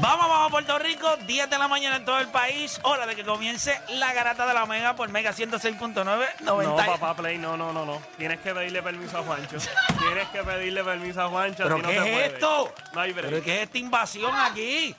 [0.00, 2.80] Vamos abajo a Puerto Rico, 10 de la mañana en todo el país.
[2.84, 5.94] Hora de que comience la garata de la Mega por Mega 106.9.
[6.40, 6.86] No, 90.
[6.86, 8.00] papá Play, no, no, no, no.
[8.16, 9.58] Tienes que pedirle permiso a Juancho.
[9.98, 11.64] Tienes que pedirle permiso a Juancho.
[11.64, 12.26] ¿Pero si qué es puede.
[12.26, 12.74] esto?
[12.94, 13.12] No hay.
[13.12, 14.94] ¿Pero qué es esta invasión aquí?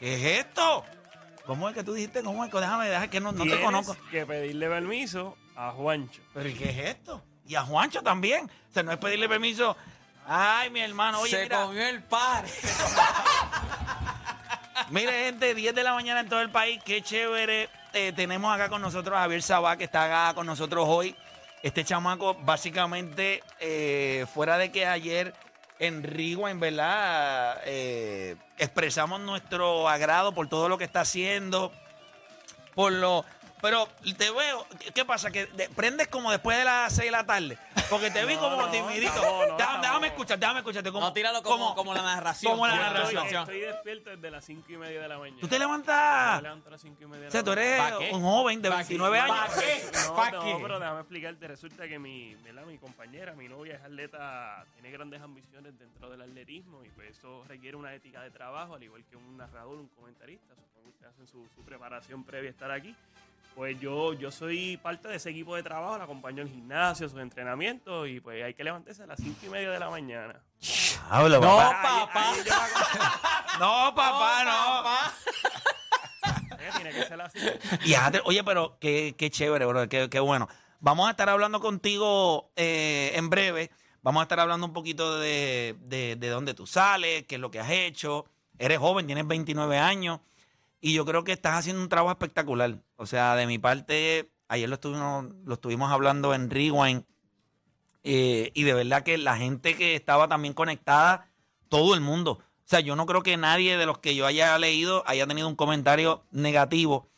[0.00, 0.84] ¿Qué es esto?
[1.46, 2.22] ¿Cómo es que tú dijiste?
[2.22, 3.96] ¿Cómo es que déjame dejar que no, no te Tienes conozco?
[4.10, 6.20] que pedirle permiso a Juancho.
[6.34, 7.22] ¿Pero y qué es esto?
[7.46, 8.50] Y a Juancho también.
[8.70, 9.76] O sea, no es pedirle permiso.
[10.28, 11.62] Ay, mi hermano, oye, Se mira.
[11.62, 12.44] comió el par.
[14.90, 16.80] Mire, gente, 10 de la mañana en todo el país.
[16.84, 17.68] Qué chévere.
[17.92, 21.16] Eh, tenemos acá con nosotros a Javier Sabá, que está acá con nosotros hoy.
[21.62, 25.34] Este chamaco, básicamente, eh, fuera de que ayer
[25.80, 27.60] en en ¿verdad?
[27.64, 31.72] Eh, expresamos nuestro agrado por todo lo que está haciendo,
[32.74, 33.24] por lo...
[33.66, 34.64] Pero te veo,
[34.94, 35.32] ¿qué pasa?
[35.32, 37.58] Que de- prendes como después de las 6 de la tarde.
[37.90, 39.12] Porque te vi No, como no, timidito.
[39.20, 39.82] no, no, déjame, no.
[39.82, 40.92] déjame escuchar, déjame escucharte.
[40.92, 42.52] Como, No, tíralo como, como la narración.
[42.52, 43.26] como la narración.
[43.26, 45.40] Estoy, despierto desde las 5 y media de la mañana.
[45.40, 46.36] Tú te Yo levantas...
[46.36, 47.76] me levanto a las 5 y media de O sea, la tú mañana.
[47.76, 48.14] eres ¿Pa' qué?
[48.14, 49.22] un joven de ¿Pa' 29 qué?
[49.22, 49.36] años.
[49.38, 49.90] ¿Pa' qué?
[50.06, 50.58] No, ¿Pa' no, qué?
[50.62, 51.48] pero déjame explicarte.
[51.48, 52.64] Resulta que mi, ¿verdad?
[52.66, 57.42] mi compañera, mi novia es atleta, tiene grandes ambiciones dentro del atletismo y pues eso
[57.48, 60.54] requiere una ética de trabajo, al igual que un narrador, un comentarista.
[60.54, 62.94] Supongo que hacen su, su preparación previa a estar aquí.
[63.56, 67.18] Pues yo, yo soy parte de ese equipo de trabajo, la acompaño en gimnasio, sus
[67.18, 70.42] entrenamientos y pues hay que levantarse a las 5 y media de la mañana.
[71.08, 72.06] Hablo, No, papá.
[72.06, 72.30] papá.
[72.32, 72.46] Ahí- ahí
[73.58, 74.82] No, papá, no.
[74.82, 75.14] papá.
[76.58, 77.38] Eh, tiene que ser así.
[77.86, 77.94] Y
[78.24, 79.88] oye, pero qué, qué chévere, bro.
[79.88, 80.48] Qué, qué bueno.
[80.80, 83.70] Vamos a estar hablando contigo eh, en breve.
[84.02, 87.50] Vamos a estar hablando un poquito de, de, de dónde tú sales, qué es lo
[87.50, 88.26] que has hecho.
[88.58, 90.20] Eres joven, tienes 29 años.
[90.80, 92.78] Y yo creo que estás haciendo un trabajo espectacular.
[92.96, 97.04] O sea, de mi parte, ayer lo estuvimos, lo estuvimos hablando en Rewind.
[98.04, 101.28] eh, y de verdad que la gente que estaba también conectada,
[101.68, 102.32] todo el mundo.
[102.66, 105.48] O sea, yo no creo que nadie de los que yo haya leído haya tenido
[105.48, 107.08] un comentario negativo.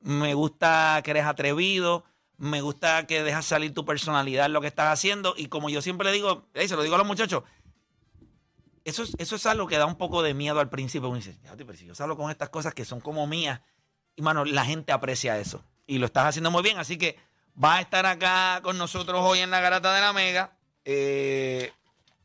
[0.00, 2.04] Me gusta que eres atrevido,
[2.36, 5.34] me gusta que dejas salir tu personalidad en lo que estás haciendo.
[5.36, 7.42] Y como yo siempre le digo, ey, se lo digo a los muchachos,
[8.84, 11.08] eso es, eso es algo que da un poco de miedo al principio.
[11.08, 13.60] Uno dice, "Fíjate, pero si yo salgo con estas cosas que son como mías,
[14.16, 15.62] y mano, la gente aprecia eso.
[15.86, 16.78] Y lo estás haciendo muy bien.
[16.78, 17.18] Así que
[17.62, 20.52] va a estar acá con nosotros hoy en la garata de la Mega.
[20.84, 21.72] Eh,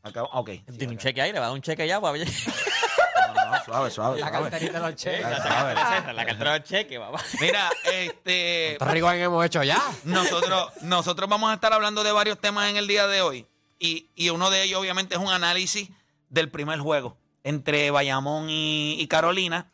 [0.02, 0.50] acá, ok.
[0.50, 1.02] sí, Tiene un acá.
[1.02, 1.98] cheque ahí, le va a dar un cheque ya.
[2.00, 4.20] No, no, suave, suave.
[4.20, 4.50] La suave.
[4.50, 5.20] carterita de los cheques.
[5.22, 7.20] la la cartera del cheque, papá.
[7.40, 8.76] Mira, este.
[8.78, 9.80] ¿Cuántos Rewind hemos hecho ya?
[10.04, 13.46] Nosotros, nosotros vamos a estar hablando de varios temas en el día de hoy.
[13.78, 15.88] Y, y uno de ellos, obviamente, es un análisis
[16.30, 19.66] del primer juego entre Bayamón y, y Carolina.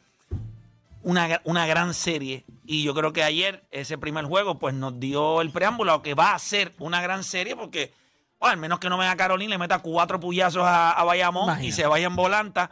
[1.02, 2.44] Una, una gran serie.
[2.64, 6.14] Y yo creo que ayer ese primer juego, pues nos dio el preámbulo a que
[6.14, 7.92] va a ser una gran serie, porque,
[8.40, 11.62] bueno, al menos que no venga Carolina y le meta cuatro puyazos a, a Bayamón
[11.62, 12.70] y se vaya en volanta.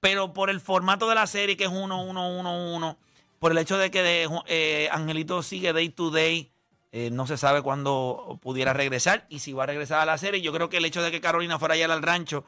[0.00, 2.96] Pero por el formato de la serie, que es 1-1-1-1,
[3.38, 6.50] por el hecho de que de, eh, Angelito sigue day to day,
[6.90, 10.40] eh, no se sabe cuándo pudiera regresar y si va a regresar a la serie.
[10.40, 12.44] Yo creo que el hecho de que Carolina fuera allá al rancho,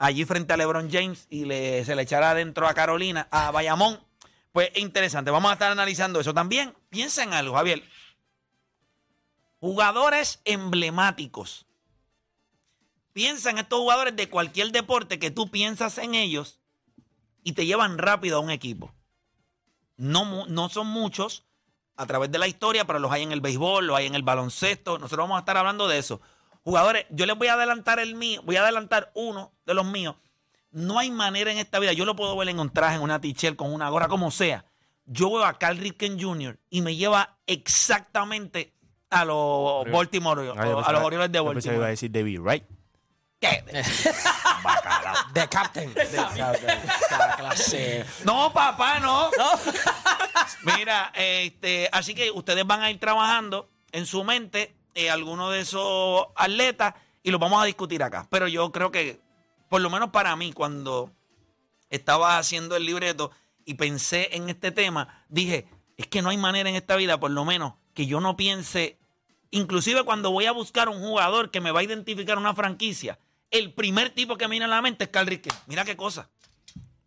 [0.00, 4.00] allí frente a LeBron James y le, se le echara adentro a Carolina, a Bayamón,
[4.50, 5.30] pues es interesante.
[5.30, 6.34] Vamos a estar analizando eso.
[6.34, 7.82] También piensa en algo, Javier.
[9.60, 11.66] Jugadores emblemáticos.
[13.12, 16.58] Piensa en estos jugadores de cualquier deporte que tú piensas en ellos
[17.44, 18.94] y te llevan rápido a un equipo.
[19.98, 21.44] No, no son muchos
[21.96, 24.22] a través de la historia, pero los hay en el béisbol, los hay en el
[24.22, 24.98] baloncesto.
[24.98, 26.22] Nosotros vamos a estar hablando de eso.
[26.70, 30.14] Jugadores, yo les voy a adelantar el mío, voy a adelantar uno de los míos,
[30.70, 31.92] no hay manera en esta vida.
[31.92, 34.64] Yo lo puedo ver en un traje, en una t-shirt, con una gorra, como sea.
[35.04, 36.60] Yo veo a Carl Ripken Jr.
[36.70, 38.72] y me lleva exactamente
[39.10, 41.88] a los Baltimore, Ah, yo a pensaba- los Orioles de yo pensaba que iba a
[41.88, 41.90] Baltimore.
[41.90, 42.64] decir David Wright.
[43.40, 43.64] ¿Qué?
[45.34, 45.92] The Captain.
[45.94, 46.06] The
[46.36, 46.78] Captain.
[47.36, 48.04] Clase.
[48.24, 49.28] No, papá, no.
[50.62, 55.60] Mira, este, así que ustedes van a ir trabajando en su mente eh, algunos de
[55.60, 58.26] esos atletas y los vamos a discutir acá.
[58.30, 59.20] Pero yo creo que,
[59.68, 61.10] por lo menos para mí, cuando
[61.90, 63.30] estaba haciendo el libreto
[63.64, 67.30] y pensé en este tema, dije, es que no hay manera en esta vida, por
[67.30, 68.98] lo menos, que yo no piense,
[69.50, 73.18] inclusive cuando voy a buscar un jugador que me va a identificar una franquicia,
[73.50, 75.28] el primer tipo que me viene a la mente es Carl.
[75.66, 76.30] Mira qué cosa.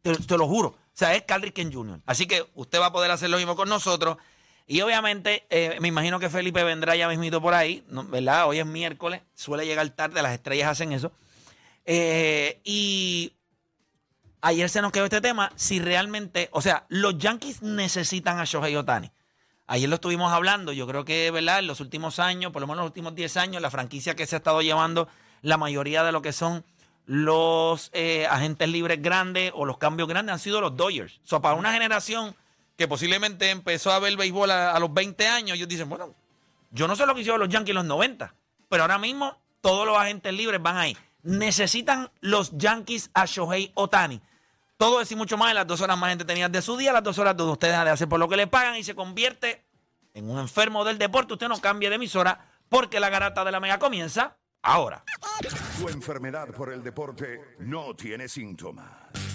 [0.02, 0.70] Te, te lo juro.
[0.94, 2.02] O sea, es Carl Ripken Jr.
[2.06, 4.18] Así que usted va a poder hacer lo mismo con nosotros.
[4.66, 8.04] Y obviamente, eh, me imagino que Felipe vendrá ya mismito por ahí, ¿no?
[8.06, 8.48] ¿verdad?
[8.48, 11.12] Hoy es miércoles, suele llegar tarde, las estrellas hacen eso.
[11.86, 13.34] Eh, y
[14.42, 18.76] ayer se nos quedó este tema, si realmente, o sea, los Yankees necesitan a Shohei
[18.76, 19.12] Otani.
[19.68, 21.60] Ayer lo estuvimos hablando, yo creo que, ¿verdad?
[21.60, 24.36] En los últimos años, por lo menos los últimos 10 años, la franquicia que se
[24.36, 25.08] ha estado llevando
[25.42, 26.66] la mayoría de lo que son
[27.06, 31.20] los eh, agentes libres grandes o los cambios grandes han sido los Dodgers.
[31.26, 32.36] O sea, para una generación
[32.88, 36.14] posiblemente empezó a ver béisbol a, a los 20 años, ellos dicen, bueno,
[36.72, 38.34] yo no sé lo que hicieron los Yankees en los 90,
[38.70, 40.98] pero ahora mismo todos los agentes libres van ahí.
[41.22, 44.22] Necesitan los Yankees a Shohei Otani.
[44.78, 47.04] Todo eso y mucho más en las dos horas más entretenidas de su día, las
[47.04, 49.64] dos horas donde usted deja de hacer por lo que le pagan y se convierte
[50.14, 51.34] en un enfermo del deporte.
[51.34, 55.04] Usted no cambie de emisora porque la garata de la mega comienza ahora.
[55.80, 58.92] Tu enfermedad por el deporte no tiene síntomas,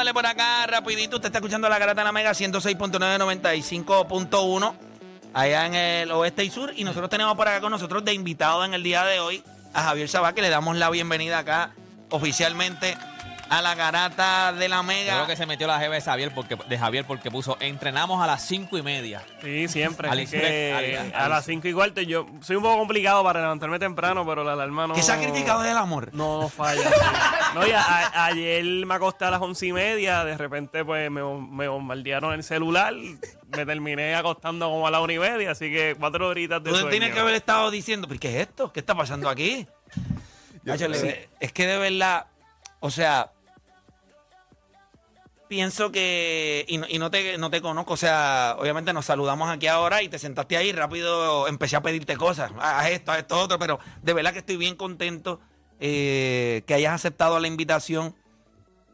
[0.00, 1.16] Darle por acá rapidito.
[1.16, 4.74] Usted está escuchando la garata de la Mega 106.995.1
[5.34, 6.72] allá en el oeste y sur.
[6.74, 9.44] Y nosotros tenemos por acá con nosotros de invitado en el día de hoy
[9.74, 11.74] a Javier Sabá, que le damos la bienvenida acá
[12.08, 12.96] oficialmente
[13.50, 15.14] a la garata de la Mega.
[15.14, 18.26] creo que se metió la jefa de Javier porque, de Javier porque puso entrenamos a
[18.26, 19.22] las cinco y media.
[19.42, 20.08] Sí, siempre.
[20.08, 23.22] Al express, que al- a al- las 5 y cuarto yo soy un poco complicado
[23.24, 24.94] para levantarme temprano, pero la alarma no.
[24.94, 26.10] ¿Qué se ha criticado del amor?
[26.14, 26.80] No, no falla.
[26.88, 26.94] sí.
[27.54, 31.10] No, y a- a- ayer me acosté a las once y media, de repente pues
[31.10, 35.70] me, me bombardearon el celular, me terminé acostando como a la una y media, así
[35.72, 36.90] que cuatro horitas de Tú sueño.
[36.90, 38.72] tienes que haber estado diciendo, ¿pero qué es esto?
[38.72, 39.66] ¿Qué está pasando aquí?
[40.62, 42.26] Nacho, le- Es que de verdad,
[42.80, 43.32] o sea,
[45.50, 49.50] pienso que, y no, y no te, no te conozco, o sea, obviamente nos saludamos
[49.50, 53.36] aquí ahora y te sentaste ahí rápido, empecé a pedirte cosas, haz esto, haz esto,
[53.36, 55.40] otro, pero de verdad que estoy bien contento
[55.80, 58.14] eh, que hayas aceptado la invitación,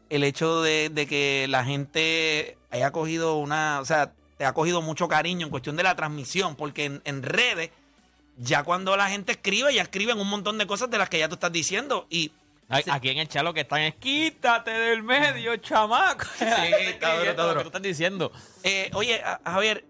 [0.09, 4.81] el hecho de, de que la gente haya cogido una, o sea, te ha cogido
[4.81, 7.69] mucho cariño en cuestión de la transmisión, porque en, en redes,
[8.35, 11.29] ya cuando la gente escribe, ya escriben un montón de cosas de las que ya
[11.29, 12.31] tú estás diciendo y...
[12.69, 16.25] Aquí en el chat lo que están es quítate del medio, chamaco.
[16.37, 16.45] Sí,
[16.89, 17.53] está duro, está duro.
[17.53, 18.31] Lo que tú estás diciendo.
[18.63, 19.85] Eh, oye, a- Javier,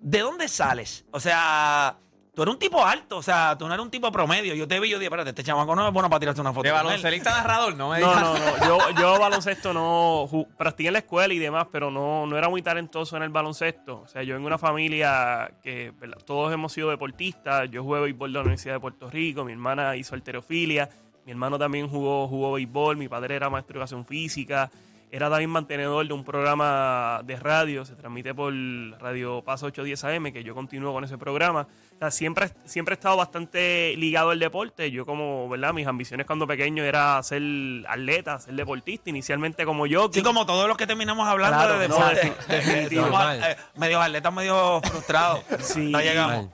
[0.00, 1.04] ¿de dónde sales?
[1.10, 1.96] O sea,
[2.34, 4.54] tú eres un tipo alto, o sea, tú no eres un tipo promedio.
[4.54, 6.52] Yo te vi y yo dije, espérate, este chamaco no es bueno para tirarse una
[6.52, 6.64] foto.
[6.64, 6.86] De con él".
[6.86, 8.22] baloncelista narrador, no me No, digas.
[8.22, 8.66] no, no.
[8.94, 10.28] Yo, yo baloncesto no.
[10.30, 13.30] ju- Practiqué en la escuela y demás, pero no, no era muy talentoso en el
[13.30, 14.00] baloncesto.
[14.02, 16.18] O sea, yo vengo de una familia que ¿verdad?
[16.26, 17.70] todos hemos sido deportistas.
[17.70, 19.44] Yo jugué béisbol de la Universidad de Puerto Rico.
[19.44, 20.90] Mi hermana hizo alterofilia.
[21.26, 22.96] Mi hermano también jugó, jugó béisbol.
[22.96, 24.70] Mi padre era maestro de educación física.
[25.12, 27.84] Era también mantenedor de un programa de radio.
[27.84, 28.54] Se transmite por
[29.00, 31.66] Radio Paso 810 AM, que yo continúo con ese programa.
[31.96, 34.88] O sea, siempre, siempre he estado bastante ligado al deporte.
[34.92, 35.74] Yo como, ¿verdad?
[35.74, 37.42] Mis ambiciones cuando pequeño era ser
[37.88, 39.10] atleta, ser deportista.
[39.10, 40.08] Inicialmente como yo.
[40.12, 42.32] Sí, como todos los que terminamos hablando Claro, de no, deporte.
[42.48, 43.06] definitivo.
[43.06, 45.40] Somos, eh, medio atletas, medio frustrados.
[45.58, 46.46] Sí, no llegamos.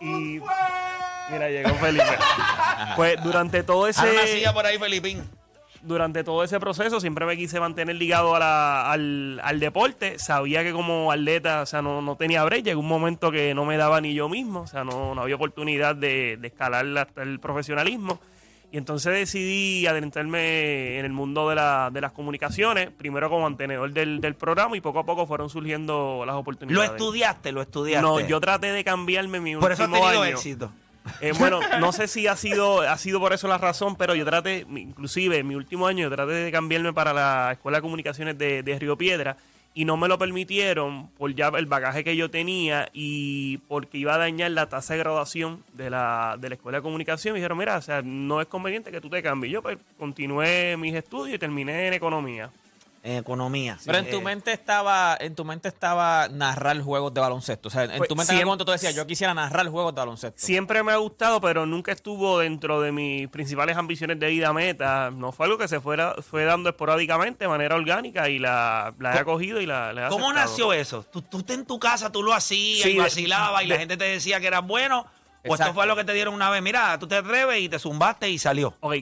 [0.00, 0.40] Y
[1.30, 2.04] mira, llegó Felipe.
[2.96, 5.22] pues durante todo una ese silla por ahí, Felipín.
[5.82, 10.18] durante todo ese proceso siempre me quise mantener ligado a la- al, al deporte.
[10.18, 12.64] Sabía que como atleta, o sea, no, no tenía brecha.
[12.66, 14.60] Llegó un momento que no me daba ni yo mismo.
[14.60, 18.20] O sea, no, no había oportunidad de, de escalar hasta el profesionalismo.
[18.74, 23.92] Y entonces decidí adentrarme en el mundo de, la- de las comunicaciones, primero como mantenedor
[23.92, 26.90] del, del programa y poco a poco fueron surgiendo las Lo oportunidades.
[26.92, 28.00] estudiaste, lo estudiaste.
[28.06, 30.32] No, yo traté de cambiarme mi Por eso has último tenido año.
[30.32, 30.72] éxito.
[31.20, 34.24] Eh, bueno, no sé si ha sido, ha sido por eso la razón, pero yo
[34.24, 38.38] traté, inclusive en mi último año, yo traté de cambiarme para la Escuela de Comunicaciones
[38.38, 39.36] de, de Río Piedra
[39.74, 44.14] y no me lo permitieron por ya el bagaje que yo tenía y porque iba
[44.14, 47.32] a dañar la tasa de graduación de la, de la Escuela de Comunicación.
[47.32, 49.52] Me dijeron, mira, o sea, no es conveniente que tú te cambies.
[49.52, 52.50] Yo pues continué mis estudios y terminé en economía.
[53.04, 53.76] En economía.
[53.84, 57.66] Pero en tu mente estaba, en tu mente estaba narrar juegos de baloncesto.
[57.66, 59.68] O sea, en Pues, tu mente en algún siempre- momento tú decías, yo quisiera narrar
[59.68, 60.40] juegos de baloncesto.
[60.40, 65.10] Siempre me ha gustado, pero nunca estuvo dentro de mis principales ambiciones de vida meta.
[65.10, 69.16] No fue algo que se fuera, fue dando esporádicamente, de manera orgánica, y la, la
[69.16, 70.48] he acogido y la, la he ¿Cómo aceptado.
[70.50, 71.02] nació eso?
[71.02, 73.78] ¿Tú, tú en tu casa, tú lo hacías Sí, y de- vacilabas y la de-
[73.80, 75.00] gente te decía que eras bueno.
[75.00, 75.06] ¿O
[75.42, 75.74] esto Exacto.
[75.74, 76.62] fue lo que te dieron una vez?
[76.62, 78.76] Mira, tú te atreves y te zumbaste y salió.
[78.78, 78.94] Ok,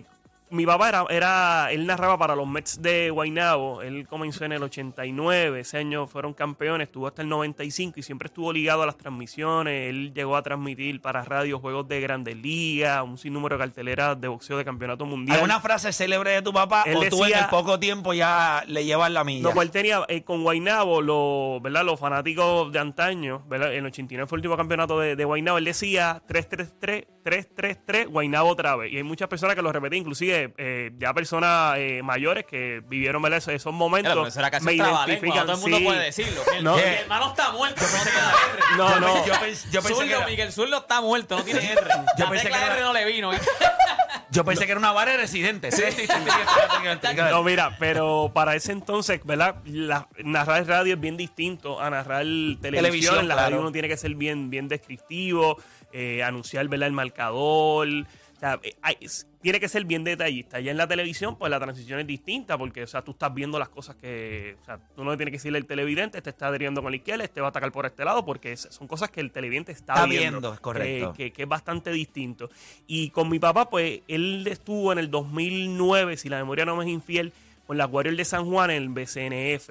[0.51, 4.63] mi papá era, era, él narraba para los Mets de Guaynabo, él comenzó en el
[4.63, 8.97] 89, ese año fueron campeones, estuvo hasta el 95 y siempre estuvo ligado a las
[8.97, 14.21] transmisiones, él llegó a transmitir para radio juegos de grandes ligas, un sinnúmero de carteleras
[14.21, 15.39] de boxeo de campeonato mundial.
[15.39, 18.85] ¿Alguna frase célebre de tu papá Él o tú en el poco tiempo ya le
[18.85, 19.43] llevas la milla?
[19.43, 21.85] No, pues él tenía eh, con Guaynabo, los, ¿verdad?
[21.85, 23.73] los fanáticos de antaño, ¿verdad?
[23.73, 28.49] En el 89 fue el último campeonato de, de Guaynabo, él decía 3-3-3, 3-3-3, Guaynabo
[28.49, 28.93] otra vez.
[28.93, 33.21] Y hay muchas personas que lo repetían, inclusive eh, ya personas eh, mayores que vivieron
[33.23, 33.39] ¿verdad?
[33.39, 34.33] esos, esos momentos.
[34.35, 35.47] Pero casi me identifican.
[35.47, 35.85] todo el mundo sí.
[35.85, 36.43] puede decirlo.
[36.63, 36.77] No.
[36.77, 38.61] mi hermano está muerto, no tiene R.
[38.77, 39.27] No, no.
[39.27, 41.81] Yo, pens- yo pensé Zurdo, que era, Miguel Zurdo está muerto, no tiene R.
[42.19, 43.31] Yo La pensé tecla que era- R no le vino.
[44.31, 45.73] yo pensé que era una vara de residente.
[45.73, 49.57] Sí, sí, sí, sí, No, mira, pero para ese entonces, ¿verdad?
[49.65, 52.61] La- narrar radio es bien distinto a narrar televisión.
[52.61, 55.57] Televisión, en la radio uno tiene que ser bien, bien descriptivo,
[55.93, 56.87] eh, anunciar, ¿verdad?
[56.87, 57.89] El marcador.
[57.89, 60.61] O sea, eh, hay- es- tiene que ser bien detallista.
[60.61, 63.59] Ya en la televisión, pues la transición es distinta porque, o sea, tú estás viendo
[63.59, 66.49] las cosas que, o sea, tú no le tienes que decirle al televidente, este está
[66.49, 69.21] adheriendo con la izquierda, este va a atacar por este lado, porque son cosas que
[69.21, 70.41] el televidente está, Está viendo.
[70.41, 71.13] viendo, es correcto.
[71.15, 72.51] que- que, que es bastante distinto.
[72.87, 76.85] Y con mi papá, pues, él estuvo en el 2009, si la memoria no me
[76.85, 77.33] es infiel,
[77.67, 79.71] con la Warriors de San Juan en el BCNF.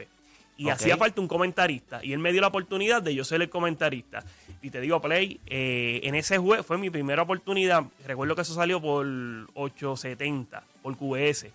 [0.59, 2.03] Y hacía falta un comentarista.
[2.03, 4.25] Y él me dio la oportunidad de yo ser el comentarista.
[4.61, 7.85] Y te digo, Play, eh, en ese juego fue mi primera oportunidad.
[8.05, 9.07] Recuerdo que eso salió por
[9.53, 11.45] 870, por QS.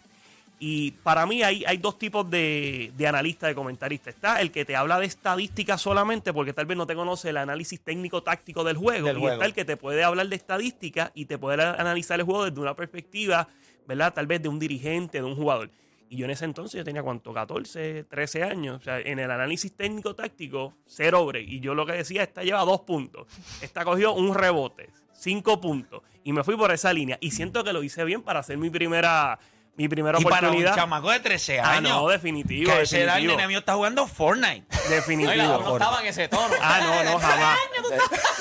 [0.58, 4.14] Y para mí hay, hay dos tipos de, de analistas, de comentaristas.
[4.14, 7.37] Está el que te habla de estadística solamente porque tal vez no te conoce el
[7.37, 9.08] análisis técnico-táctico del juego.
[9.08, 9.34] Del y juego.
[9.34, 12.58] está el que te puede hablar de estadística y te puede analizar el juego desde
[12.58, 13.49] una perspectiva,
[13.87, 14.14] ¿verdad?
[14.14, 15.68] Tal vez de un dirigente, de un jugador.
[16.11, 18.76] Y yo en ese entonces yo tenía cuánto, 14, 13 años.
[18.80, 21.49] O sea, en el análisis técnico-táctico, cero break.
[21.49, 23.26] Y yo lo que decía, esta lleva dos puntos.
[23.61, 26.02] Esta cogió un rebote, cinco puntos.
[26.23, 27.18] Y me fui por esa línea.
[27.20, 29.38] Y siento que lo hice bien para hacer mi primera,
[29.76, 30.75] mi primera Y para un oportunidad.
[30.76, 31.90] chamaco de 13 Ah, años.
[31.90, 33.32] no, definitivo, Que el definitivo.
[33.37, 34.64] nene mío está jugando Fortnite.
[34.88, 35.42] Definitivo.
[35.42, 36.54] No, no estaba en ese tono.
[36.62, 37.58] Ah, no, no, jamás.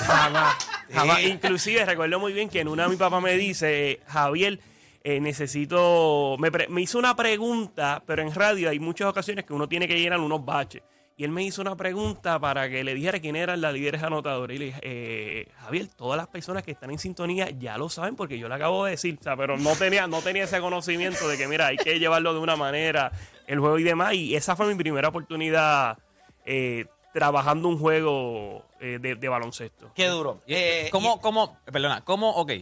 [0.05, 0.55] jamás.
[0.93, 1.17] jamás.
[1.17, 1.25] Sí.
[1.27, 4.59] Inclusive recuerdo muy bien que en una mi papá me dice, Javier,
[5.03, 6.35] eh, necesito...
[6.39, 9.87] Me, pre- me hizo una pregunta, pero en radio hay muchas ocasiones que uno tiene
[9.87, 10.81] que llenar unos baches.
[11.15, 14.55] Y él me hizo una pregunta para que le dijera quién eran las líderes anotadoras.
[14.55, 18.15] Y le dije, eh, Javier, todas las personas que están en sintonía ya lo saben
[18.15, 19.17] porque yo le acabo de decir.
[19.19, 22.33] O sea, pero no tenía, no tenía ese conocimiento de que, mira, hay que llevarlo
[22.33, 23.11] de una manera,
[23.45, 24.15] el juego y demás.
[24.15, 25.99] Y esa fue mi primera oportunidad
[26.45, 29.91] eh, trabajando un juego eh, de, de baloncesto.
[29.93, 30.41] Qué duro.
[30.47, 32.53] Eh, ¿Cómo, cómo, perdona, cómo, ok,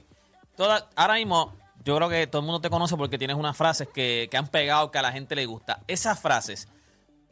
[0.57, 3.87] toda, ahora mismo yo creo que todo el mundo te conoce porque tienes unas frases
[3.87, 5.81] que, que han pegado, que a la gente le gusta.
[5.87, 6.67] Esas frases,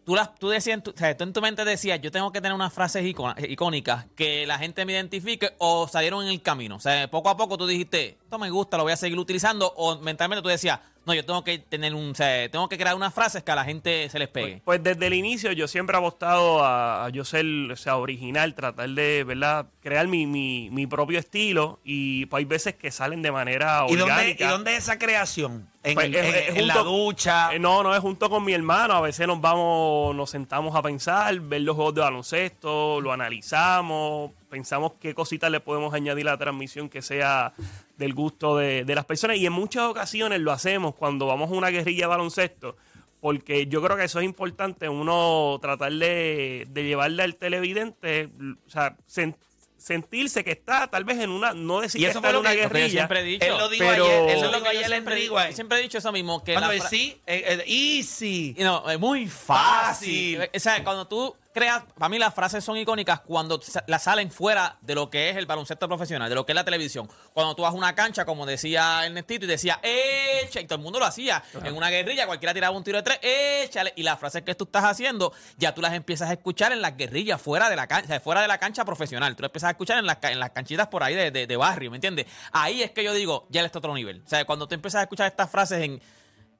[0.03, 2.31] tú las, tú decías, en tu, o sea, tú en tu mente decías, yo tengo
[2.31, 6.77] que tener unas frases icónicas que la gente me identifique o salieron en el camino.
[6.77, 9.71] O sea, poco a poco tú dijiste, esto me gusta, lo voy a seguir utilizando,
[9.75, 12.95] o mentalmente tú decías, no, yo tengo que tener un, o sea, tengo que crear
[12.95, 14.61] unas frases que a la gente se les pegue.
[14.63, 18.53] Pues desde el inicio yo siempre he apostado a, a yo ser o sea, original,
[18.53, 19.65] tratar de, ¿verdad?
[19.81, 23.95] Crear mi, mi, mi propio estilo y pues, hay veces que salen de manera ¿Y
[23.95, 24.35] dónde.
[24.39, 25.67] ¿Y dónde es esa creación?
[25.81, 27.53] ¿En, Pues, el- es- en- es en la ducha?
[27.55, 28.93] Eh, No, no, es junto con mi hermano.
[28.93, 34.31] A veces nos vamos, nos sentamos a pensar, ver los juegos de baloncesto, lo analizamos,
[34.49, 37.53] pensamos qué cositas le podemos añadir a la transmisión que sea
[37.99, 39.37] del gusto de, de las personas.
[39.37, 42.75] Y en muchas ocasiones lo hacemos cuando vamos a una guerrilla de baloncesto,
[43.21, 48.29] porque yo creo que eso es importante, uno tratar de, de llevarle al televidente,
[48.65, 49.35] o sea, sen-
[49.77, 52.33] sentirse que está tal vez en una, no decir Y que eso está fue en
[52.35, 52.89] lo una que- Lo que yo guerrilla.
[52.99, 53.45] siempre he dicho.
[53.45, 54.89] Él lo dijo pero- ayer, él Eso lo es lo dijo que yo ayer en
[54.89, 56.43] siempre, yo siempre he dicho eso mismo.
[56.43, 58.55] Que Cuando la sí, eh, eh, easy.
[58.57, 60.37] Y No, es muy Fácil.
[60.37, 60.49] fácil.
[60.55, 64.77] O sea, cuando tú, creas, para mí las frases son icónicas cuando las salen fuera
[64.81, 67.09] de lo que es el baloncesto profesional, de lo que es la televisión.
[67.33, 70.83] Cuando tú vas a una cancha, como decía Ernestito, y decía, echa, y todo el
[70.83, 71.43] mundo lo hacía.
[71.63, 73.93] En una guerrilla, cualquiera tiraba un tiro de tres, échale.
[73.95, 76.95] Y las frases que tú estás haciendo, ya tú las empiezas a escuchar en las
[76.95, 79.35] guerrillas, fuera de la cancha, fuera de la cancha profesional.
[79.35, 81.57] Tú las empiezas a escuchar en las, en las canchitas por ahí de, de- de
[81.57, 82.27] barrio, ¿me entiendes?
[82.51, 84.21] Ahí es que yo digo, ya él está otro nivel.
[84.25, 86.01] O sea, cuando tú empiezas a escuchar estas frases en,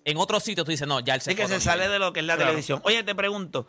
[0.05, 2.22] en otro sitio, tú dices, no, ya se Es que se sale de lo que
[2.22, 2.50] es la Claro.
[2.51, 2.81] televisión.
[2.86, 3.67] Oye, te pregunto,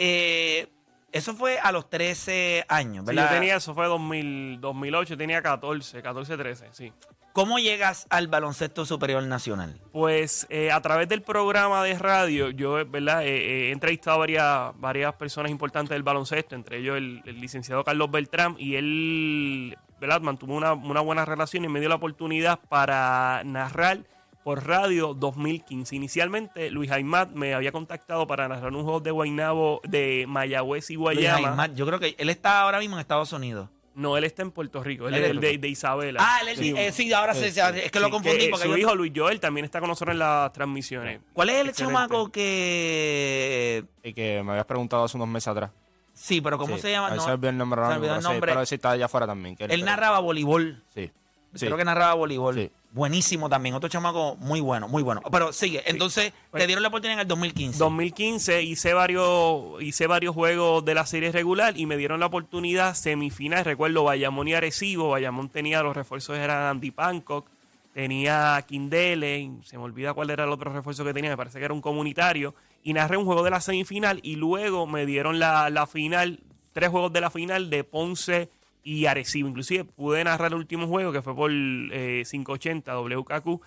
[0.00, 0.66] eh,
[1.12, 3.30] eso fue a los 13 años, Sí, ¿verdad?
[3.30, 6.92] yo tenía, eso fue 2000, 2008, tenía 14, 14, 13, sí.
[7.32, 9.80] ¿Cómo llegas al baloncesto superior nacional?
[9.92, 13.24] Pues eh, a través del programa de radio, yo ¿verdad?
[13.24, 17.40] Eh, eh, he entrevistado a varias, varias personas importantes del baloncesto, entre ellos el, el
[17.40, 20.20] licenciado Carlos Beltrán, y él ¿verdad?
[20.20, 23.98] mantuvo una, una buena relación y me dio la oportunidad para narrar
[24.44, 25.94] por radio 2015.
[25.96, 30.94] Inicialmente, Luis Aymat me había contactado para narrar un juego de Guaynabo, de Mayagüez y
[30.94, 31.50] Luis Guayama.
[31.50, 33.68] Aymat, yo creo que él está ahora mismo en Estados Unidos.
[33.92, 36.20] No, él está en Puerto Rico, él Él es el de, de Isabela.
[36.22, 38.38] Ah, él es- eh, sí, ahora se- es que lo Sí, confundí.
[38.38, 41.20] que, porque su yo- hijo Luis Joel también está con nosotros en las transmisiones.
[41.34, 41.94] ¿Cuál es el Excelente.
[41.98, 43.84] chamaco que...
[44.02, 45.70] Y que me habías preguntado hace unos meses atrás.
[46.14, 47.08] Sí, pero ¿cómo Sí, se llama?
[47.08, 48.52] a No, se me olvidó el nombre se olvidó el pero sí, nombre.
[48.52, 49.56] pero sí está allá afuera también.
[49.56, 50.82] que Él pero- narraba voleibol.
[50.94, 51.10] Sí.
[51.54, 51.66] Sí.
[51.66, 52.54] Creo que narraba voleibol.
[52.54, 52.70] Sí.
[52.92, 53.74] Buenísimo también.
[53.76, 55.20] Otro chamaco muy bueno, muy bueno.
[55.30, 55.82] Pero sigue.
[55.86, 57.78] Entonces, Pues- te dieron la oportunidad en el 2015.
[57.78, 62.94] 2015 hice varios, hice varios juegos de la serie regular y me dieron la oportunidad
[62.94, 63.64] semifinal.
[63.64, 65.10] Recuerdo Bayamón y Arecibo.
[65.10, 67.46] Bayamón tenía los refuerzos, eran Andy Pancock,
[67.94, 71.64] tenía Kindele, se me olvida cuál era el otro refuerzo que tenía, me parece que
[71.64, 72.54] era un comunitario.
[72.82, 76.40] Y narré un juego de la semifinal y luego me dieron la, la final,
[76.72, 78.48] tres juegos de la final de Ponce
[78.82, 79.48] y Arecibo.
[79.48, 83.60] Inclusive pude narrar el último juego que fue por eh, 580 WKQ.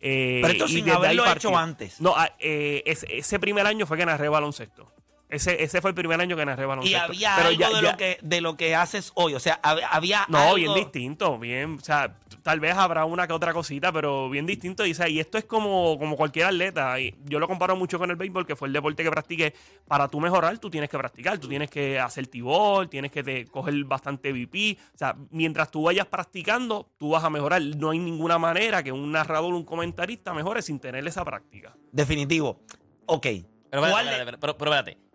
[0.00, 2.00] eh, Pero esto y sin haberlo hecho antes.
[2.00, 4.90] No, ah, eh, ese, ese primer año fue que narré baloncesto.
[5.28, 7.00] Ese, ese fue el primer año que narré y baloncesto.
[7.04, 9.34] había Pero algo ya- de, ya- lo que, de lo que haces hoy.
[9.34, 10.54] O sea, hab- había No, algo...
[10.56, 14.84] bien distinto, bien, o sea, tal vez habrá una que otra cosita, pero bien distinto.
[14.86, 16.98] Y, o sea, y esto es como, como cualquier atleta.
[17.00, 19.54] Y yo lo comparo mucho con el béisbol, que fue el deporte que practiqué.
[19.86, 23.46] Para tú mejorar, tú tienes que practicar, tú tienes que hacer tibol, tienes que te,
[23.46, 24.78] coger bastante VP.
[24.94, 27.60] O sea, mientras tú vayas practicando, tú vas a mejorar.
[27.62, 31.74] No hay ninguna manera que un narrador, un comentarista mejore sin tener esa práctica.
[31.92, 32.60] Definitivo.
[33.06, 33.22] Ok.
[33.22, 33.46] Pero
[33.86, 35.09] espérate, ¿Cuál de- espérate, pero, pero espérate.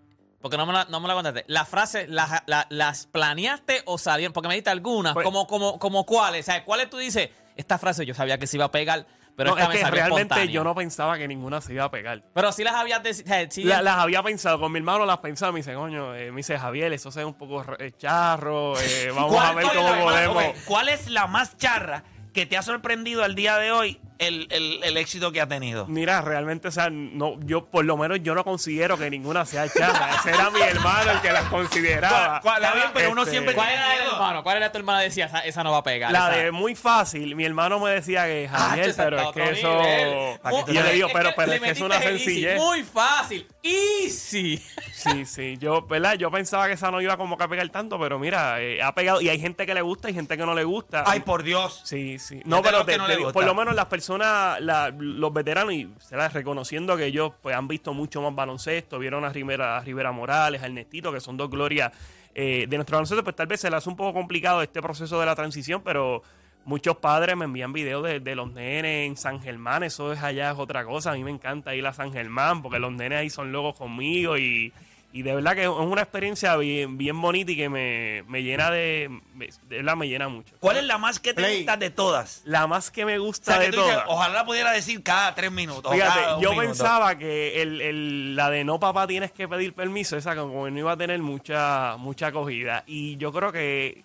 [0.46, 1.44] Porque no me la, no me la contaste.
[1.48, 4.32] Las frases, las, la- las planeaste o salieron?
[4.32, 5.16] Porque me diste algunas.
[5.16, 6.48] Pues- como, como, como cuáles.
[6.48, 7.32] O sea, ¿cuáles tú dices?
[7.56, 9.82] Esta frase yo sabía que se iba a pegar, pero No, esta es me que
[9.82, 10.54] salió realmente espontánea.
[10.54, 12.22] yo no pensaba que ninguna se iba a pegar.
[12.32, 15.04] Pero sí las habías deci- o sea, sí- La- las había pensado, con mi hermano
[15.08, 17.94] las pensaba, me dice, coño, eh, me dice, Javier, eso se ve un poco eh,
[17.98, 20.44] charro, eh, vamos ¿Cuál- a ver cuál cómo podemos.
[20.46, 22.04] ok, ¿Cuál es la más charra
[22.36, 25.88] que te ha sorprendido al día de hoy el, el- el éxito que ha tenido?
[25.88, 29.68] Mira, realmente, o sea, no, yo por lo menos yo no considero que ninguna sea
[29.70, 30.16] charra.
[30.20, 32.42] Ese era mi hermano el que las consideraba.
[32.42, 34.44] ¿Cuál- bien, pero uno Este, siempre ¿Cuál era el hermano?
[34.44, 35.00] ¿Cuál era tu hermana?
[35.00, 36.12] Decía, esa, esa no va a pegar.
[36.12, 39.50] La esa- de muy fácil, mi hermano me decía que Javier, esa pero es que
[39.52, 39.82] eso.
[39.82, 40.40] nivel.
[40.42, 41.82] ¿Para qué Oh, tú Y yo le- digo, es pero, que pero es que es
[41.82, 42.24] una el easy.
[42.26, 42.58] sencillez.
[42.62, 43.48] Muy fácil.
[43.64, 44.64] Easy.
[44.98, 46.14] Sí, sí, yo, ¿verdad?
[46.16, 48.96] Yo pensaba que esa no iba como que a pegar tanto, pero mira, eh, ha
[48.96, 49.20] pegado.
[49.20, 51.04] Y hay gente que le gusta y gente que no le gusta.
[51.06, 51.82] Ay, por Dios.
[51.84, 52.42] Sí, sí.
[52.46, 53.34] No, pero los que te- no te le digo, gusta.
[53.40, 56.32] por lo menos las personas, la- los veteranos, y ¿verdad?
[56.34, 60.62] reconociendo que ellos pues, han visto mucho más baloncesto, vieron a Rivera, a Rivera Morales,
[60.64, 61.92] a Ernestito, que son dos glorias
[62.34, 65.20] eh, de nuestro baloncesto, pues tal vez se les hace un poco complicado este proceso
[65.20, 66.22] de la transición, pero
[66.64, 70.52] muchos padres me envían videos de, de los nenes en San Germán, eso es allá
[70.52, 73.30] es otra cosa, a mí me encanta ir a San Germán, porque los nenes ahí
[73.30, 74.74] son locos conmigo y...
[75.18, 78.70] Y de verdad que es una experiencia bien, bien bonita y que me, me llena
[78.70, 80.54] de, me- de verdad me llena mucho.
[80.60, 81.58] ¿Cuál es la más que te Play.
[81.60, 82.42] gusta de todas?
[82.44, 84.10] La más que me O gusta sea, que de tú dices, todas.
[84.10, 85.90] ojalá la pudiera decir cada tres minutos.
[85.94, 86.68] Fíjate, cada yo minuto.
[86.68, 90.72] pensaba que el, el- la de no papá tienes que pedir permiso, esa como que
[90.72, 92.84] no iba a tener mucha, mucha acogida.
[92.86, 94.04] Y yo creo que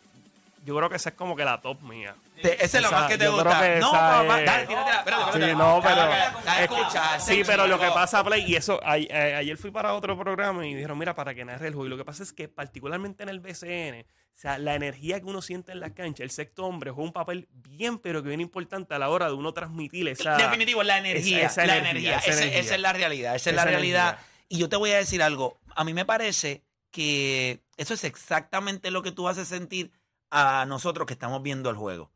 [0.64, 2.14] yo creo que esa es como que la top mía.
[2.42, 3.61] Te- esa es la Esa- más que te gusta.
[3.62, 4.98] que no, papá, es- dale, tíratela.
[4.98, 8.81] Espérate, Sí, no, pero- es que- escucha, sí, pero lo que pasa, Play, y eso,
[8.83, 11.87] a- a- ayer fui para otro programa y dijeron, mira, para que narre el juego.
[11.87, 15.26] Y lo que pasa es que particularmente en el BCN, o sea, la energía que
[15.26, 18.40] uno siente en la cancha, el sexto hombre juega un papel bien, pero que bien
[18.40, 20.37] importante a la hora de uno transmitir esa...
[20.37, 21.46] Definitivo, la energía.
[21.46, 22.16] esa la energía, energía.
[22.18, 22.74] esa Ese- energía.
[22.74, 23.35] Es la realidad.
[23.35, 24.09] Esa es la realidad.
[24.11, 24.26] energía.
[24.48, 25.61] Y yo te voy a decir algo.
[25.76, 29.92] A mí me parece que eso es exactamente lo que tú haces sentir
[30.31, 32.11] a nosotros que estamos viendo el juego.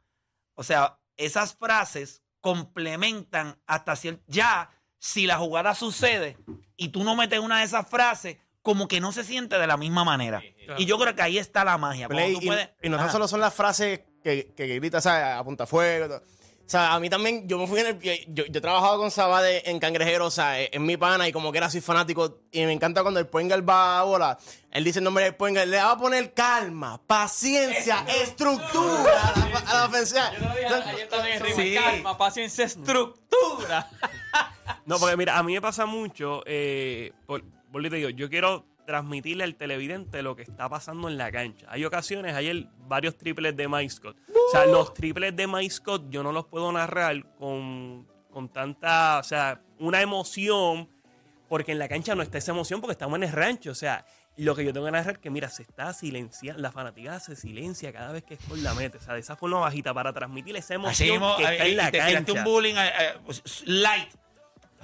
[0.55, 4.23] O sea, esas frases complementan hasta cierto.
[4.27, 6.37] Ya, si la jugada sucede
[6.77, 9.77] y tú no metes una de esas frases, como que no se siente de la
[9.77, 10.43] misma manera.
[10.79, 12.07] Y yo creo que ahí está la magia.
[12.07, 13.11] Cuando Play, tú y, puedes- y no Ajá.
[13.11, 15.25] solo son las frases que, que gritas, ¿sabes?
[15.25, 16.09] A punta fuego.
[16.09, 16.23] todo.
[16.66, 17.98] O sea, a mí también, yo me fui en el.
[18.00, 21.53] Yo, yo he trabajado con Sabade en Cangrejero, o sea, es mi pana y como
[21.53, 22.38] que era soy fanático.
[22.53, 24.38] Y me encanta cuando el Poingal va a bola.
[24.70, 29.59] Él dice el nombre del Poingal, le va a poner calma, paciencia, estructura a la,
[29.59, 30.33] a la ofensiva.
[30.33, 31.74] Yo lo dije ayer también, Rigo, Sí.
[31.74, 33.90] calma, paciencia, estructura.
[34.87, 38.09] No, porque mira, a mí me pasa mucho, eh, por, por lo que te digo,
[38.11, 41.66] yo quiero transmitirle al televidente lo que está pasando en la cancha.
[41.70, 44.16] Hay ocasiones, hay el- varios triples de Mike Scott.
[44.29, 49.18] O sea, los triples de Mike Scott yo no los puedo narrar con, con tanta,
[49.18, 50.88] o sea, una emoción,
[51.49, 53.70] porque en la cancha no está esa emoción porque estamos en el rancho.
[53.70, 54.05] O sea,
[54.37, 57.37] lo que yo tengo que narrar es que, mira, se está silenciando, la fanaticada se
[57.37, 58.99] silencia cada vez que Scott la mete.
[58.99, 61.90] O sea, de esa forma bajita para transmitir esa emoción que está eh, en la
[61.90, 62.33] te cancha.
[62.33, 63.14] un bullying eh, eh,
[63.66, 64.09] light.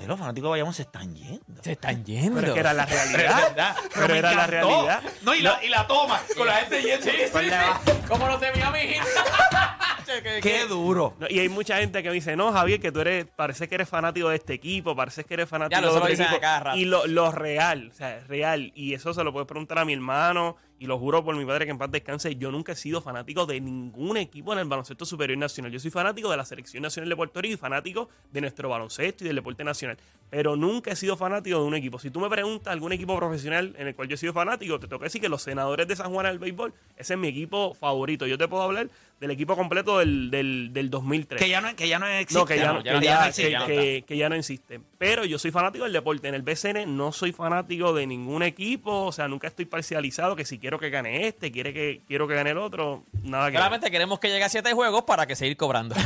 [0.07, 1.63] Los fanáticos de Bayamón se están yendo.
[1.63, 2.37] Se están yendo.
[2.41, 3.49] Pero es que era la Pero realidad.
[3.49, 5.03] verdad, Pero, me era la realidad.
[5.23, 7.05] No, y la, y la toma, con la gente yendo.
[7.05, 7.93] Sí, sí, sí.
[8.09, 9.05] Como los de Miami Heat.
[10.23, 11.15] Que- Qué duro.
[11.19, 13.75] No, y hay mucha gente que me dice, no, Javier, que tú eres, parece que
[13.77, 16.11] eres fanático de este equipo, parece que eres fanático Ya, lo- de eso lo otro
[16.11, 16.41] dicen a equipo.
[16.41, 16.79] cada rato.
[16.79, 18.73] Y lo, lo real, o sea, es real.
[18.75, 21.67] Y eso se lo puedes preguntar a mi hermano, y lo juro por mi padre
[21.67, 25.05] que en paz descanse, yo nunca he sido fanático de ningún equipo en el baloncesto
[25.05, 25.71] superior nacional.
[25.71, 29.23] Yo soy fanático de la Selección Nacional de Puerto Rico y fanático de nuestro baloncesto
[29.25, 29.99] y del deporte nacional.
[30.31, 31.99] Pero nunca he sido fanático de un equipo.
[31.99, 34.87] Si tú me preguntas algún equipo profesional en el cual yo he sido fanático, te
[34.89, 37.75] tengo que decir que los senadores de San Juan del béisbol, ese es mi equipo
[37.75, 38.27] favorito.
[38.27, 38.89] Yo te puedo hablar
[39.21, 41.41] del equipo completo del, del, del 2003.
[41.41, 42.39] Que ya no, que ya no existe.
[42.39, 44.29] No, que ya, no, ya no- que ya existe, que- ya no que- que ya
[44.31, 44.81] no existe.
[44.99, 46.27] Pero yo soy fanático del deporte.
[46.29, 49.05] En el BCN no soy fanático de ningún equipo.
[49.05, 52.35] O sea, nunca estoy parcializado que si quiero que gane este, quiere que, quiero que
[52.35, 53.05] gane el otro.
[53.23, 53.59] Nada que ver.
[53.61, 55.95] Solamente queremos que llegue a siete juegos para que seguir cobrando.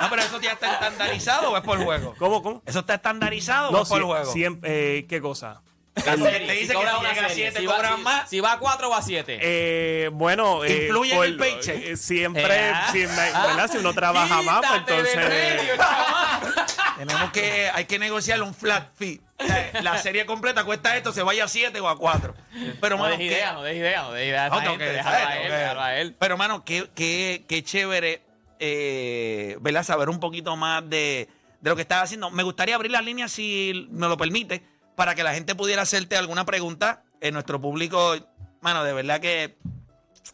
[0.00, 2.14] No, pero eso ya está estandarizado o es por juego.
[2.18, 2.62] ¿Cómo, cómo?
[2.66, 4.30] ¿Eso está estandarizado o No, es por juego?
[4.30, 5.62] siempre, eh, ¿Qué cosa?
[6.04, 6.46] La serie.
[6.46, 7.44] Te dice que cobra si una llega a serie.
[7.50, 8.30] 7 Si va- cobran si- más.
[8.30, 9.38] Si va a 4 va a 7.
[9.40, 11.82] Eh, bueno, eh, ¿Influye en el paycheck?
[11.84, 12.88] eh, siempre, Ah.
[12.92, 13.70] si, me- ¿verdad?
[13.70, 15.16] si uno trabaja más, pues entonces.
[15.16, 15.72] medio.
[16.98, 19.20] Tenemos que, hay que negociar un flat fee.
[19.38, 22.34] Eh, La serie completa cuesta esto, se vaya a 7 o a 4.
[22.80, 24.46] Pero, No mano, des idea, no des idea, no des idea.
[24.46, 26.16] a No, gente, que déjalo a él, déjalo a él.
[26.18, 28.22] Pero, mano, qué, qué, qué chévere,
[28.60, 29.82] eh, ¿verdad?
[29.82, 31.28] Saber un poquito más de,
[31.60, 32.30] de lo que estás haciendo.
[32.30, 34.62] Me gustaría abrir las líneas, si me lo permite,
[34.96, 37.04] para que la gente pudiera hacerte alguna pregunta.
[37.20, 38.16] En nuestro público,
[38.60, 39.56] mano, de verdad que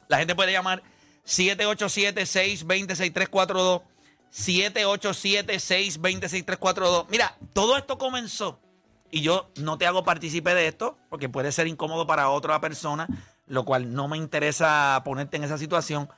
[0.09, 0.83] la gente puede llamar
[1.27, 3.83] 787-620-6342.
[4.33, 7.07] 787-620-6342.
[7.11, 8.59] Mira, todo esto comenzó
[9.11, 13.07] y yo no te hago partícipe de esto porque puede ser incómodo para otra persona,
[13.46, 16.09] lo cual no me interesa ponerte en esa situación.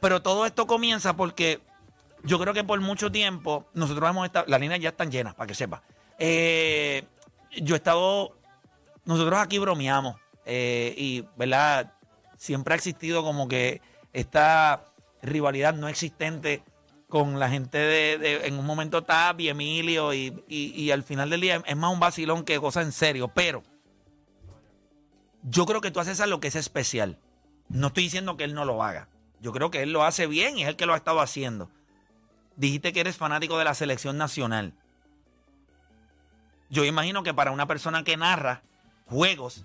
[0.00, 1.62] Pero todo esto comienza porque
[2.22, 5.46] yo creo que por mucho tiempo nosotros hemos estado, las líneas ya están llenas, para
[5.46, 5.82] que sepa.
[6.18, 7.06] Eh,
[7.62, 8.36] yo he estado,
[9.04, 11.92] nosotros aquí bromeamos eh, y, ¿verdad?
[12.36, 13.80] Siempre ha existido como que
[14.12, 14.84] esta
[15.22, 16.62] rivalidad no existente
[17.08, 21.40] con la gente de, en un momento Tapi, Emilio y, y- y al final del
[21.40, 23.62] día es más un vacilón que cosa en serio, pero
[25.42, 27.18] yo creo que tú haces algo que es especial.
[27.68, 29.08] No estoy diciendo que él no lo haga.
[29.40, 31.70] Yo creo que él lo hace bien y es el que lo ha estado haciendo.
[32.56, 34.74] Dijiste que eres fanático de la selección nacional.
[36.74, 38.62] Yo imagino que para una persona que narra
[39.06, 39.64] juegos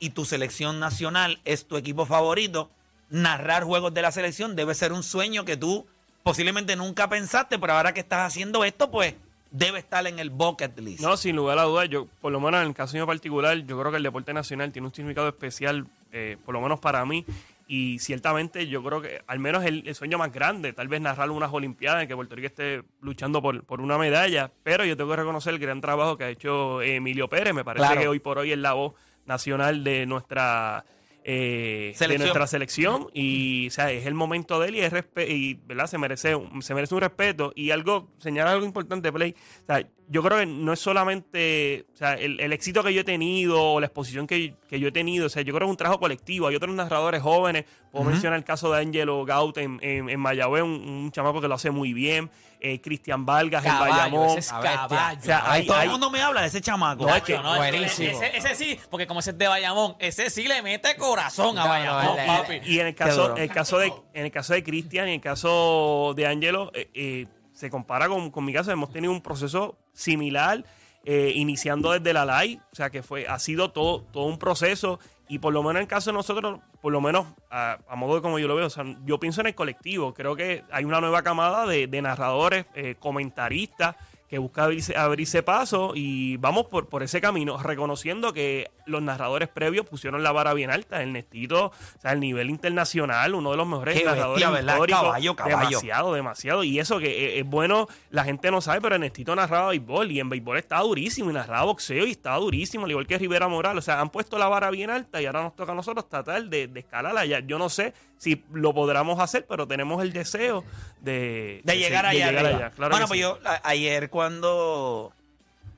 [0.00, 2.68] y tu selección nacional es tu equipo favorito,
[3.10, 5.86] narrar juegos de la selección debe ser un sueño que tú
[6.24, 9.14] posiblemente nunca pensaste, pero ahora que estás haciendo esto, pues
[9.52, 11.00] debe estar en el bucket list.
[11.00, 13.78] No, sin lugar a dudas, yo, por lo menos en el caso mío particular, yo
[13.78, 17.24] creo que el deporte nacional tiene un significado especial, eh, por lo menos para mí.
[17.70, 21.30] Y ciertamente yo creo que al menos el, el sueño más grande, tal vez narrar
[21.30, 25.16] unas Olimpiadas, que Puerto Rico esté luchando por, por una medalla, pero yo tengo que
[25.16, 27.52] reconocer el gran trabajo que ha hecho Emilio Pérez.
[27.52, 28.00] Me parece Claro.
[28.00, 28.94] que hoy por hoy es la voz
[29.26, 30.84] nacional de nuestra
[31.24, 35.28] eh, de nuestra selección y o sea, es el momento de él y, es respe-
[35.28, 35.86] y ¿verdad?
[35.86, 39.86] se merece un- se merece un respeto y algo señalar algo importante Play o sea,
[40.10, 43.62] yo creo que no es solamente o sea, el, el éxito que yo he tenido
[43.72, 45.76] o la exposición que, que yo he tenido o sea, yo creo que es un
[45.76, 50.08] trabajo colectivo hay otros narradores jóvenes puedo mencionar el caso de Angelo Gaut en, en,
[50.08, 53.92] en Mayagüez un, un chamaco que lo hace muy bien eh, Cristian Vargas en Caballo,
[53.94, 54.76] Bayamón ese es A bestia.
[54.88, 55.18] caballo.
[55.20, 57.06] o sea, hay, Todo hay- el mundo me habla de ese chamaco.
[57.06, 58.10] No, es que- No, ese- Buenísimo.
[58.20, 61.60] Ese, ese sí, porque como ese es de Bayamón, ese sí le mete corazón a
[61.60, 62.60] No, no, Bayamón, papi.
[62.64, 65.14] Y en el caso, en el caso de, en el caso de Cristian y en
[65.14, 68.72] el caso de Angelo, eh, eh, se compara con, con mi caso.
[68.72, 70.64] Hemos tenido un proceso similar,
[71.04, 72.60] eh, iniciando desde la LAI.
[72.72, 75.00] O sea que fue, ha sido todo, todo un proceso.
[75.28, 78.22] Y por lo menos en el caso de nosotros, por lo menos a, modo de
[78.22, 80.14] como yo lo veo, o sea, yo pienso en el colectivo.
[80.14, 83.96] Creo que hay una nueva camada de, de narradores, eh, comentaristas,
[84.28, 89.48] que busca abrirse, abrirse paso y vamos por, por ese camino, reconociendo que los narradores
[89.48, 91.02] previos pusieron la vara bien alta.
[91.02, 95.02] El Nestito, o sea, el nivel internacional, uno de los mejores Qué narradores bestia, históricos.
[95.02, 95.58] Caballo, caballo.
[95.68, 96.64] Demasiado, demasiado.
[96.64, 100.20] Y eso que eh, es, bueno, la gente no sabe, pero Ernestito narraba béisbol y
[100.20, 103.78] en béisbol estaba durísimo y narraba boxeo y estaba durísimo, al igual que Rivera Morales.
[103.78, 106.44] O sea, han puesto la vara bien alta y ahora nos toca a nosotros tratar
[106.44, 107.24] de, de escalarla.
[107.24, 110.64] Ya, yo no sé si lo podremos hacer, pero tenemos el deseo
[111.00, 112.26] de, de llegar de allá.
[112.28, 112.58] llegar arriba.
[112.66, 112.70] allá.
[112.74, 113.22] Claro bueno, pues sí.
[113.22, 115.12] yo a- ayer cuando,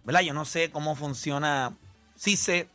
[0.05, 0.21] ¿verdad?
[0.23, 1.75] Yo no sé cómo funciona,
[2.17, 2.69] sí sé,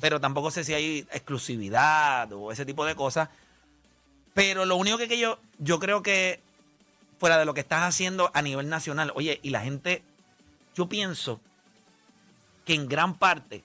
[0.00, 3.28] pero tampoco sé si hay exclusividad o ese tipo de cosas.
[4.34, 6.40] Pero lo único que, que yo, yo creo que
[7.18, 10.02] fuera de lo que estás haciendo a nivel nacional, oye, y la gente,
[10.74, 11.40] yo pienso
[12.64, 13.62] que en gran parte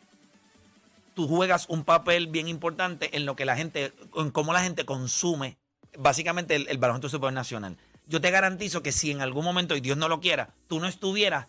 [1.18, 4.86] tú juegas un papel bien importante en lo que la gente, en cómo la gente
[4.86, 5.58] consume
[5.98, 7.76] básicamente el, el baloncesto supernacional.
[8.06, 10.86] Yo te garantizo que si en algún momento, y Dios no lo quiera, tú no
[10.86, 11.48] estuvieras,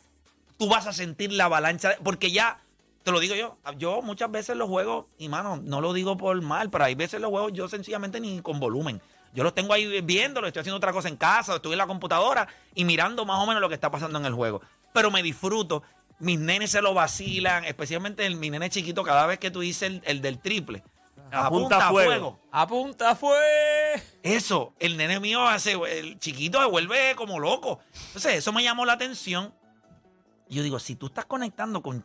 [0.57, 2.63] tú vas a sentir la avalancha, porque ya,
[3.05, 6.41] te lo digo yo, yo muchas veces los juegos, y mano, no lo digo por
[6.41, 9.03] mal, pero hay veces los juegos yo sencillamente ni con volumen.
[9.35, 12.49] Yo los tengo ahí viéndolo, estoy haciendo otra cosa en casa, estoy en la computadora
[12.75, 14.63] y mirando más o menos lo que está pasando en el juego.
[14.95, 15.83] Pero me disfruto,
[16.19, 19.91] mis nenes se lo vacilan, especialmente el, mi nene chiquito, cada vez que tú dices
[19.91, 20.83] el, el del triple.
[21.31, 22.41] Apunta fuego.
[22.51, 23.39] ¡Apunta fue!
[24.23, 27.81] Eso, el nene mío hace, el chiquito se vuelve como loco.
[28.09, 29.55] Entonces, eso me llamó la atención.
[30.49, 32.05] Y yo digo, si tú estás conectando con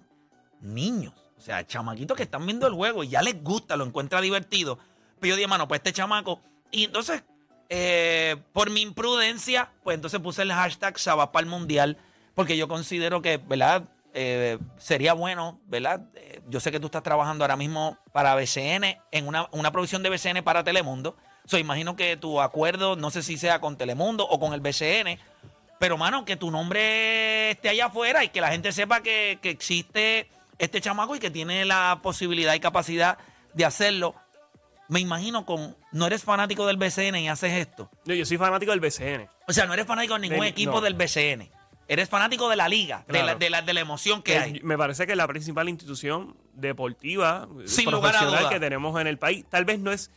[0.62, 4.22] niños, o sea, chamaquitos que están viendo el juego y ya les gusta, lo encuentra
[4.22, 4.78] divertido.
[5.20, 6.42] Pero yo dije, mano, pues este chamaco.
[6.72, 7.24] Y entonces,
[7.70, 11.98] eh, por mi imprudencia, pues entonces puse el hashtag Shabbat Mundial,
[12.36, 13.84] porque yo considero que, ¿verdad?
[14.14, 16.02] Eh, sería bueno, ¿verdad?
[16.16, 20.04] Eh, yo sé que tú estás trabajando ahora mismo para BCN, en una, una producción
[20.04, 21.18] de BCN para Telemundo.
[21.46, 25.20] So, imagino que tu acuerdo, no sé si sea con Telemundo o con el BCN,
[25.80, 29.50] pero, mano, que tu nombre esté allá afuera y que la gente sepa que, que
[29.50, 33.18] existe este chamaco y que tiene la posibilidad y capacidad
[33.54, 34.16] de hacerlo.
[34.88, 35.76] Me imagino con.
[35.92, 37.90] No eres fanático del BCN y haces esto.
[38.06, 39.28] Yo, yo soy fanático del BCN.
[39.48, 40.82] O sea, no eres fanático de ningún equipo no.
[40.82, 41.50] del BCN.
[41.88, 44.60] Eres fanático de la liga, de, la, de, la, de la emoción que Eh, hay.
[44.64, 48.50] Me parece que la principal institución deportiva Sin lugar a profesional duda.
[48.50, 50.10] que tenemos en el país, tal vez no es,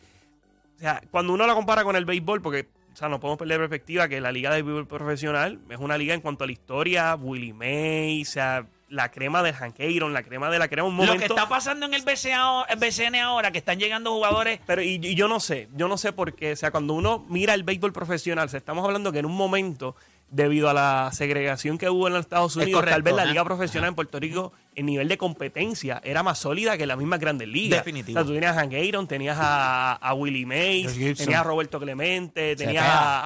[0.76, 3.58] o sea, cuando uno la compara con el béisbol, porque o sea, no podemos perder
[3.58, 7.14] perspectiva que la liga de béisbol profesional es una liga en cuanto a la historia,
[7.16, 10.96] Willie May, o sea, la crema de Hank Aaron, la crema de la crema, un
[10.96, 11.18] Lo momento.
[11.18, 14.60] que está pasando en el BCA el BCN ahora, que están llegando jugadores.
[14.64, 17.26] Pero y, y yo no sé, yo no sé por qué, o sea, cuando uno
[17.28, 19.96] mira el béisbol profesional, o sea, estamos hablando que en un momento,
[20.28, 23.16] debido a la segregación que hubo en los Estados Es Unidos, tal vez correcto.
[23.16, 26.98] la liga profesional en Puerto Rico, en nivel de competencia, era más sólida que las
[26.98, 27.78] mismas grandes ligas.
[27.80, 28.18] Definitivo.
[28.18, 31.78] O sea, tú tenías a Hank Aaron, tenías a, a Willie Mays, tenías a Roberto
[31.80, 33.20] Clemente, tenías a,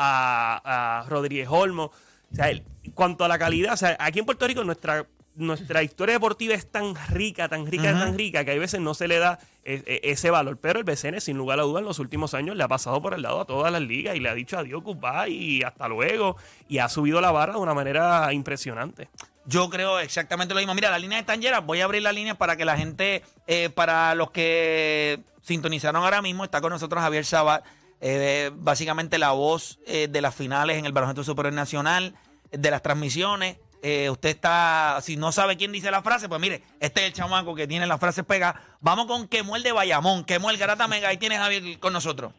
[0.62, 1.84] a- a Rodríguez Olmo.
[2.32, 2.62] O sea, el-
[2.94, 5.06] cuanto a la calidad, o sea, aquí en Puerto Rico nuestra
[5.36, 9.08] nuestra historia deportiva es tan rica, tan rica, tan rica, que hay veces no se
[9.08, 10.58] le da eh, eh, ese valor.
[10.58, 13.14] Pero el BCN, sin lugar a dudas, en los últimos años le ha pasado por
[13.14, 16.36] el lado a todas las ligas y le ha dicho adiós, goodbye y hasta luego.
[16.68, 19.08] Y ha subido la barra de una manera impresionante.
[19.46, 20.74] Yo creo exactamente lo mismo.
[20.74, 21.64] Mira, las líneas están llenas.
[21.64, 26.22] Voy a abrir las líneas para que la gente, eh, para los que sintonizaron ahora
[26.22, 27.64] mismo, está con nosotros Javier Sabat,
[28.00, 32.14] eh, básicamente la voz eh, de las finales en el Baloncesto Superior Nacional,
[32.50, 33.56] de las transmisiones.
[33.82, 37.12] Eh, usted está, si no sabe quién dice la frase, pues mire, este es el
[37.12, 38.60] chamaco que tiene las frases pegadas.
[38.80, 42.32] Vamos con Kemuel de Bayamón, Kemuel Garata Mega, ahí tienes Javier con nosotros.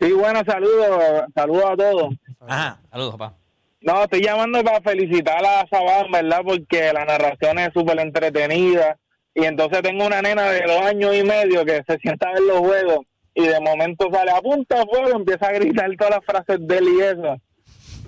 [0.00, 2.14] Sí, bueno, saludos, saludos a todos.
[2.46, 2.80] Ajá.
[2.90, 3.36] Saludos, papá.
[3.80, 6.40] No, estoy llamando para felicitar a Sabán, ¿verdad?
[6.44, 8.96] Porque la narración es súper entretenida.
[9.34, 12.42] Y entonces tengo una nena de dos años y medio que se sienta a ver
[12.42, 13.00] los juegos
[13.34, 16.78] y de momento sale a punta de fuego, empieza a gritar todas las frases de
[16.78, 17.36] él y eso.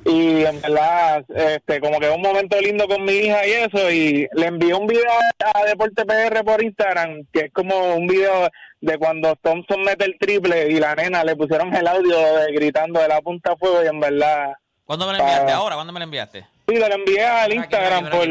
[0.05, 3.91] Y en verdad, este, como que un momento lindo con mi hija y eso.
[3.91, 5.11] Y le envié un video
[5.55, 8.49] a Deporte PR por Instagram, que es como un video
[8.81, 13.01] de cuando Thompson mete el triple y la nena le pusieron el audio de gritando
[13.01, 14.55] de la punta fuego y en verdad
[14.91, 15.53] ¿Cuándo me lo enviaste?
[15.53, 15.57] Ah.
[15.57, 15.75] ¿Ahora?
[15.77, 16.47] ¿Cuándo me lo enviaste?
[16.67, 18.23] Sí, lo envié al Instagram por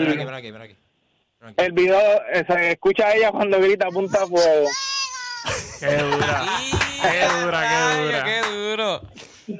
[1.55, 2.01] el video,
[2.33, 4.67] eh, se escucha a ella cuando grita punta fuego.
[5.79, 6.45] Qué dura.
[7.01, 8.23] qué dura, qué dura.
[8.25, 9.01] ¡Qué duro!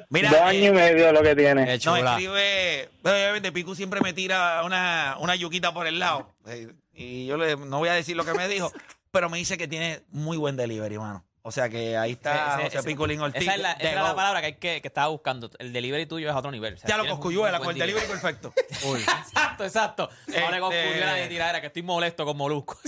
[0.10, 1.78] Mira, Dos eh, años y medio lo que tiene.
[1.86, 2.89] No, escribe.
[3.04, 6.34] Obviamente, Picu siempre me tira una, una yuquita por el lado.
[6.47, 8.71] Eh, Y yo le, no voy a decir lo que me dijo,
[9.12, 11.25] pero me dice que tiene muy buen delivery, mano.
[11.41, 13.41] O sea que ahí está Ese- José ese- Piculín Ortiz.
[13.41, 14.15] Esa es la, de esa era la Go.
[14.17, 15.49] palabra que, hay que, que estaba buscando.
[15.58, 16.73] El delivery tuyo es a otro nivel.
[16.73, 18.54] O sea, Ya lo tienes un coscuyuela, con el delivery perfecto.
[18.80, 20.10] Exacto, exacto.
[20.28, 22.78] No le Este- coscuyuela ni tiradera, que estoy molesto con Molusco.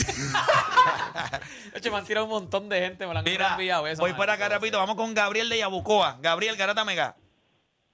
[1.71, 4.01] De hecho, me han tirado un montón de gente, me lo han Mira, enviado eso.
[4.01, 4.17] voy man.
[4.17, 4.77] por acá rapidito.
[4.77, 6.17] Vamos con Gabriel de Yabucoa.
[6.21, 7.15] Gabriel Garata Mega.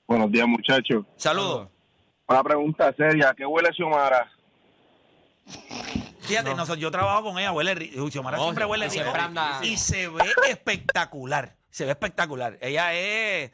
[0.08, 1.06] Buenos días, muchachos.
[1.18, 1.70] Saludos.
[2.28, 3.34] Una pregunta seria.
[3.38, 4.32] ¿Qué huele Xiomara?
[6.28, 8.10] Fíjate, nosotros- yo trabajo con ella, huele rico.
[8.12, 9.12] Xiomara No, siempre huele rico.
[9.18, 11.56] anda- Y se ve espectacular.
[11.70, 12.58] Se ve espectacular.
[12.62, 13.52] Ella es.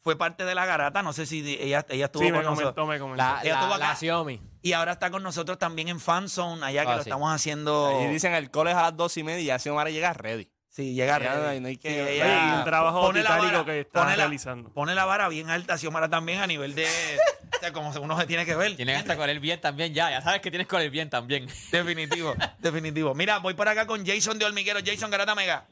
[0.00, 1.02] Fue parte de la garata.
[1.02, 2.74] No sé si di- ella, ella estuvo Sí, me con nosotros.
[2.74, 3.22] comentó, me comentó.
[3.22, 3.88] La, Ella estuvo acá.
[3.90, 4.40] la Xiaomi.
[4.60, 7.08] Y ahora está con nosotros también en Fanzone, allá que Ah, lo sí.
[7.08, 8.00] estamos haciendo.
[8.02, 10.50] Y dicen el cole es a las dos y media y ya Xiomara llega ready.
[10.68, 11.60] Sí, llega Ya, ready.
[11.60, 14.00] no hay que- Sí, Oye, ella y un trabajo pone la titánico vara- que está
[14.00, 14.70] pone la- realizando.
[14.72, 16.84] Pone la vara bien alta, Xiomara también a nivel de.
[17.62, 18.74] sea, como uno se tiene que ver.
[18.76, 20.10] Tienes hasta con el bien también ya.
[20.10, 21.46] Ya sabes que tienes con el bien también.
[21.72, 23.14] Definitivo, definitivo.
[23.14, 24.80] Mira, voy por acá con Jason de Hormiguero.
[24.84, 25.64] Jason Garata Mega.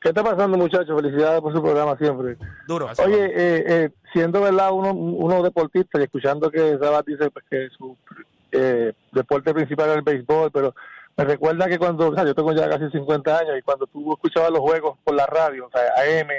[0.00, 1.00] ¿Qué está pasando, muchachos?
[1.00, 2.36] Felicidades por su programa siempre.
[2.66, 2.90] Duro.
[2.98, 7.68] Oye, eh, eh, siendo verdad uno, uno deportista y escuchando que Sabat dice pues, que
[7.76, 7.96] su
[8.50, 10.74] eh, deporte principal es el béisbol, pero
[11.16, 14.12] me recuerda que cuando, o sea, yo tengo ya casi 50 años y cuando tú
[14.12, 15.82] escuchabas los juegos por la radio, o sea,
[16.20, 16.30] AM,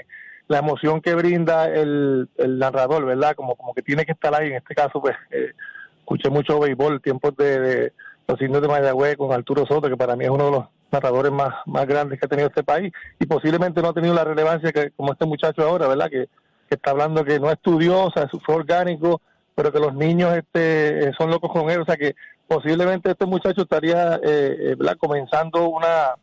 [0.47, 3.35] la emoción que brinda el, el narrador, ¿verdad?
[3.35, 5.51] Como, como que tiene que estar ahí, en este caso, pues, eh,
[5.99, 7.93] escuché mucho béisbol, tiempos de,
[8.27, 11.31] los indios de Mayagüez con Arturo Soto, que para mí es uno de los narradores
[11.31, 14.71] más, más grandes que ha tenido este país y posiblemente no ha tenido la relevancia
[14.71, 16.09] que como este muchacho ahora, ¿verdad?
[16.09, 16.27] Que,
[16.69, 19.21] que está hablando que no estudió, o sea, fue orgánico,
[19.55, 22.15] pero que los niños este, eh, son locos con él, o sea que
[22.47, 24.97] posiblemente este muchacho estaría eh, eh, ¿verdad?
[24.97, 26.15] comenzando una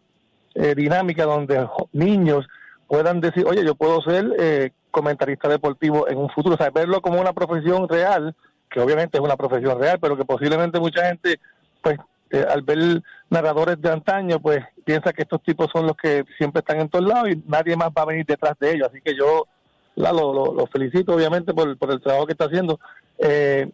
[0.55, 2.47] eh, dinámica donde niños
[2.91, 7.01] puedan decir, oye, yo puedo ser eh, comentarista deportivo en un futuro, o sea, verlo
[7.01, 8.35] como una profesión real,
[8.69, 11.39] que obviamente es una profesión real, pero que posiblemente mucha gente,
[11.83, 11.97] pues,
[12.31, 13.01] eh, al ver
[13.31, 17.07] narradores de antaño, pues, piensa que estos tipos son los que siempre están en todos
[17.07, 18.89] lados y nadie más va a venir detrás de ellos.
[18.91, 19.47] Así que yo
[19.95, 22.81] la, lo, lo- felicito, obviamente, por, el trabajo que está haciendo.
[23.19, 23.71] Eh,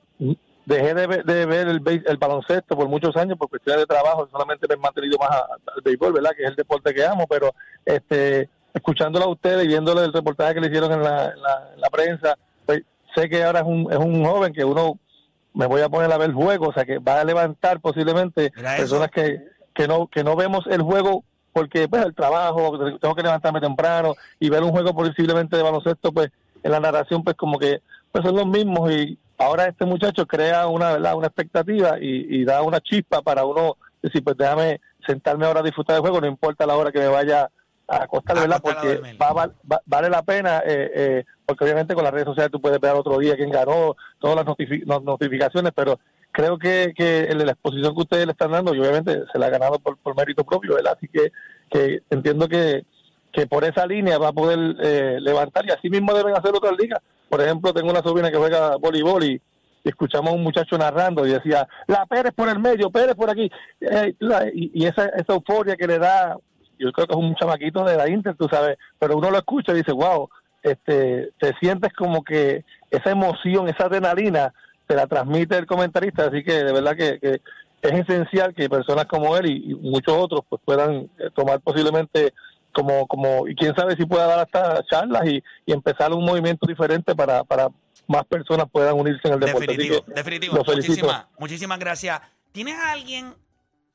[0.67, 4.29] dejé de ver, de ver el, el baloncesto por muchos años por cuestiones de trabajo,
[4.31, 5.31] solamente me he mantenido más
[5.75, 6.33] al béisbol, ¿verdad?
[6.37, 7.55] Que es el deporte que amo, pero
[7.87, 11.71] este escuchándolo a ustedes y viéndole el reportaje que le hicieron en la, en la,
[11.75, 12.37] en la prensa,
[12.67, 12.83] pues,
[13.15, 14.99] sé que ahora es un, es un joven que uno
[15.55, 18.51] me voy a poner a ver el juego, o sea que va a levantar posiblemente
[18.51, 19.43] personas que,
[19.75, 24.15] que no que no vemos el juego porque pues el trabajo, tengo que levantarme temprano
[24.39, 26.29] y ver un juego posiblemente de baloncesto, pues
[26.63, 27.81] en la narración pues como que
[28.13, 32.45] pues son los mismos y ahora este muchacho crea una verdad una expectativa y, y
[32.45, 36.27] da una chispa para uno decir pues déjame sentarme ahora a disfrutar del juego, no
[36.27, 37.49] importa la hora que me vaya
[37.89, 38.61] a acostar, A ¿verdad?
[38.63, 42.51] Porque va, va- va- vale la pena, eh, eh, porque obviamente con las redes sociales
[42.51, 45.99] tú puedes ver otro día quién ganó, todas las notifi- no- notificaciones, pero
[46.33, 49.47] creo que, que de la exposición que ustedes le están dando, y obviamente se la
[49.47, 50.95] ha ganado por, por mérito propio, ¿verdad?
[50.97, 51.31] Así que,
[51.71, 52.85] que entiendo que,
[53.33, 56.75] que por esa línea va a poder eh, levantar y así mismo deben hacer otras
[56.79, 57.01] ligas.
[57.29, 59.41] Por ejemplo, tengo una sobrina que juega voleibol y,
[59.85, 63.31] y escuchamos a un muchacho narrando y decía, la Pérez por el medio, Pérez por
[63.31, 63.51] aquí.
[63.81, 64.15] Eh,
[64.55, 66.37] y, y esa, esa euforia que le da,
[66.79, 69.73] yo creo que es un chamaquito de la Inter, tú sabes, pero uno lo escucha
[69.73, 70.29] y dice, wow,
[70.63, 74.53] este, te sientes como que esa emoción, esa adrenalina,
[74.87, 77.41] te la transmite el comentarista, así que de verdad que, que
[77.83, 82.33] es esencial que personas como él y, y muchos otros pues puedan eh, tomar posiblemente
[82.73, 86.67] como, como, y quién sabe si pueda dar hasta charlas y, y empezar un movimiento
[86.67, 87.69] diferente para, para
[88.07, 89.67] más personas puedan unirse en el deporte.
[89.67, 90.55] Definitivo, definitivo.
[90.57, 92.21] Muchísimas, muchísimas gracias.
[92.53, 93.35] ¿Tienes a alguien,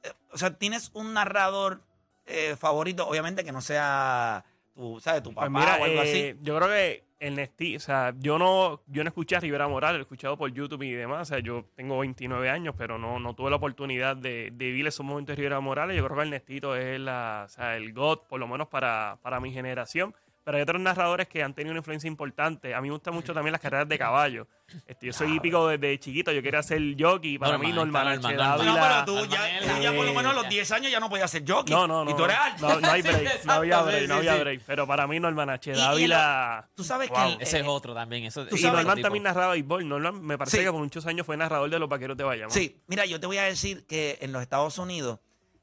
[0.03, 1.81] eh, o sea, tienes un narrador
[2.25, 3.07] eh, favorito?
[3.07, 5.23] Obviamente que no sea tu, ¿sabes?
[5.23, 6.39] Tu papá Pues mira, o algo eh, así.
[6.41, 9.97] yo creo que el Nesti, o sea, yo no, yo no escuché a Rivera Morales,
[9.97, 11.21] lo he escuchado por YouTube y demás.
[11.21, 14.87] O sea, yo tengo 29 años, pero no, no tuve la oportunidad de, de vivir
[14.87, 15.95] esos momentos de Rivera Morales.
[15.95, 19.19] Yo creo que el Nestito es la, o sea, el God, por lo menos para,
[19.21, 20.15] para mi generación.
[20.43, 22.73] Pero hay otros narradores que han tenido una influencia importante.
[22.73, 24.47] A mí me gustan mucho también las carreras de caballo.
[24.87, 27.37] Este, yo soy hípico desde chiquito, yo quería ser jockey.
[27.37, 28.37] Para Normal, mí, Norman está H.
[28.37, 30.91] normal, No, pero tú ya, tú ya por lo menos a los Eh, 10 años
[30.91, 31.73] ya no podías ser jockey.
[31.75, 32.09] No, no, no.
[32.11, 32.67] Y tú eres alto.
[32.69, 33.45] No, no hay break.
[33.45, 34.39] no había break, sí, no había sí.
[34.39, 34.61] break.
[34.65, 35.71] Pero para mí, Norman H.
[35.73, 36.69] Dávila.
[36.75, 37.17] Tú sabes Wow.
[37.17, 38.23] que el- Ese es eh, otro también.
[38.25, 39.05] Eso, tú Y sabes- Norman tipo.
[39.05, 39.87] también narraba béisbol.
[39.87, 40.63] Norman me parece Sí.
[40.63, 42.51] que por muchos años fue narrador de los vaqueros de Bayamón.
[42.51, 45.19] Sí, mira, yo te voy a decir que en los Estados Unidos,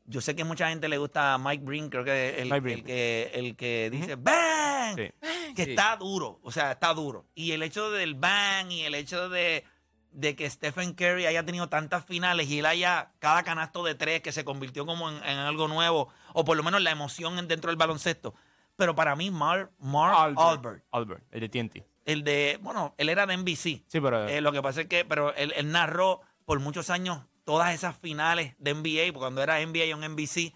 [0.08, 3.30] yo sé que mucha gente le gusta a Mike Breen, creo que el, el que,
[3.34, 4.96] el que dice ¡Bang!
[4.96, 5.10] Sí.
[5.54, 5.70] Que Sí.
[5.70, 7.26] está duro, o sea, está duro.
[7.34, 9.64] Y el hecho del bang y el hecho de,
[10.12, 14.22] de que Stephen Curry haya tenido tantas finales y él haya cada canasto de tres
[14.22, 17.48] que se convirtió como en, en algo nuevo, o por lo menos la emoción en-
[17.48, 18.34] dentro del baloncesto.
[18.76, 20.84] Pero para mí, Mark, Mark Albert.
[20.92, 21.84] Albert, el de TNT.
[22.06, 23.82] el de, bueno, él era de NBC.
[23.88, 27.20] Sí, pero Eh, lo que pasa es que, pero él, él narró por muchos años
[27.48, 30.52] todas esas finales de NBA, porque cuando era NBA o en NBC.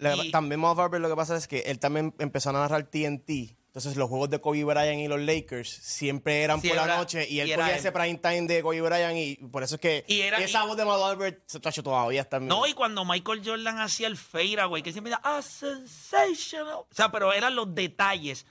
[0.00, 3.56] Y- También Marv Albert lo que pasa es que él también empezó a narrar TNT.
[3.68, 7.28] Entonces los juegos de Kobe Bryant y los Lakers siempre eran Sí, por la noche
[7.30, 10.04] y él y cogía ese prime time de Kobe Bryant y por eso es que
[10.08, 13.04] Y era- esa y- voz de Marv Albert se tacho todavía está No, y cuando
[13.04, 16.74] Michael Jordan hacía el fadeaway, que siempre decía, ah, sensational.
[16.74, 18.46] O sea, pero eran los detalles.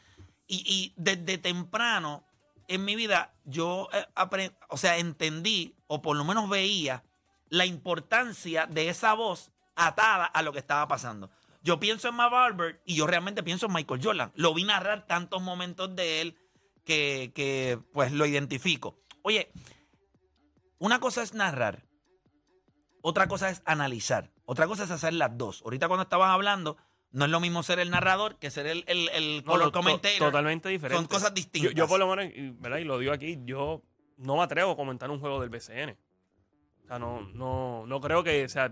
[0.48, 2.24] Y, y desde temprano
[2.70, 4.06] en mi vida, yo, eh,
[4.70, 7.04] o sea, entendí, o por lo menos veía,
[7.52, 11.30] la importancia de esa voz atada a lo que estaba pasando.
[11.62, 14.32] Yo pienso en Mav Albert y yo realmente pienso en Michael Jordan.
[14.36, 16.38] Lo vi narrar tantos momentos de él
[16.86, 18.98] que, que, pues lo identifico.
[19.22, 19.52] Oye,
[20.80, 21.86] una cosa es narrar,
[23.02, 25.62] otra cosa es analizar, otra cosa es hacer las dos.
[25.64, 26.78] Ahorita cuando estabas hablando,
[27.12, 30.30] no es lo mismo ser el narrador que ser el, el, color no, to- commentator.
[30.30, 30.98] Totalmente diferente.
[30.98, 31.74] Son cosas Yo, distintas.
[31.76, 32.32] yo por lo menos,
[32.62, 32.78] ¿verdad?
[32.78, 33.84] y lo digo aquí, yo
[34.18, 35.98] no me atrevo a comentar un juego del BCN.
[36.92, 38.70] Sea, no, no, no creo que, o sea...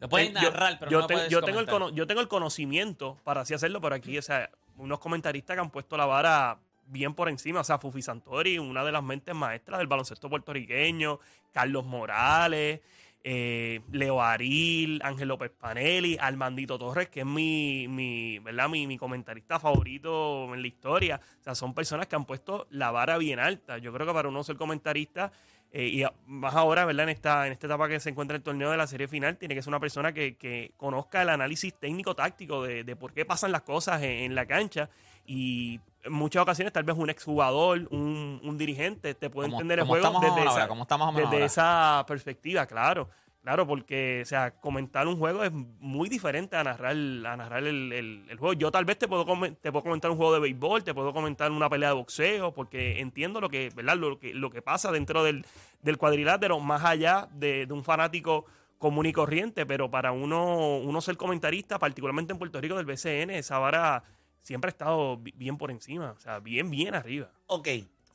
[0.00, 3.18] Lo yo- narrar, pero yo, no te- puedes yo tengo el yo tengo el conocimiento
[3.22, 4.48] para así hacerlo, pero aquí, o sea,
[4.78, 7.60] unos comentaristas que han puesto la vara bien por encima.
[7.60, 11.20] O sea, Fufi Santori, una de las mentes maestras del baloncesto puertorriqueño,
[11.52, 12.80] Carlos Morales,
[13.22, 18.70] eh, Leo Aril, Ángel López Panelli, Armandito Torres, que es mi, mi, ¿verdad?
[18.70, 21.20] Mi, mi comentarista favorito en la historia.
[21.40, 23.76] O sea, son personas que han puesto la vara bien alta.
[23.76, 25.30] Yo creo que para uno ser comentarista,
[25.72, 27.04] eh, y más ahora, ¿verdad?
[27.04, 29.54] En esta, en esta etapa que se encuentra el torneo de la serie final, tiene
[29.54, 33.52] que ser una persona que, que conozca el análisis técnico-táctico de, de por qué pasan
[33.52, 34.88] las cosas en, en la cancha.
[35.26, 39.84] Y en muchas ocasiones, tal vez un exjugador, un, un dirigente, te puede entender el
[39.86, 40.68] juego desde, esa,
[41.14, 43.08] desde esa perspectiva, claro.
[43.42, 47.90] Claro, porque, o sea, comentar un juego es muy diferente a narrar, a narrar el,
[47.90, 48.52] el- juego.
[48.52, 51.50] Yo tal vez te puedo, te puedo comentar un juego de béisbol, te puedo comentar
[51.50, 53.96] una pelea de boxeo, porque entiendo lo que, ¿verdad?
[53.96, 55.46] Lo que, lo que pasa dentro del,
[55.80, 58.44] del cuadrilátero, más allá de, de un fanático
[58.76, 63.30] común y corriente, pero para uno, uno ser comentarista, particularmente en Puerto Rico del BCN,
[63.30, 64.04] esa vara
[64.42, 67.30] siempre ha estado bi- bien por encima, o sea, bien, bien arriba.
[67.46, 67.68] Ok,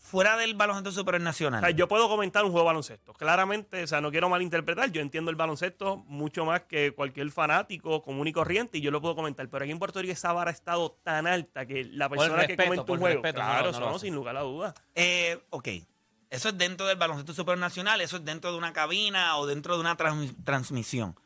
[0.05, 1.63] fuera del baloncesto supernacional.
[1.63, 3.13] O sea, yo puedo comentar un juego de baloncesto.
[3.13, 4.91] Claramente, o sea, no quiero malinterpretar.
[4.91, 9.01] Yo entiendo el baloncesto mucho más que cualquier fanático común y corriente y yo lo
[9.01, 9.49] puedo comentar.
[9.49, 12.55] Pero aquí en Puerto Rico esa vara ha estado tan alta que la persona que
[12.55, 14.05] comenta un juego, respeto, claro, no no, hace.
[14.05, 14.73] sin lugar a dudas.
[14.93, 15.67] Eh, ok,
[16.29, 19.81] eso es dentro del baloncesto supernacional, eso es dentro de una cabina o dentro de
[19.81, 21.19] una trans- transmisión.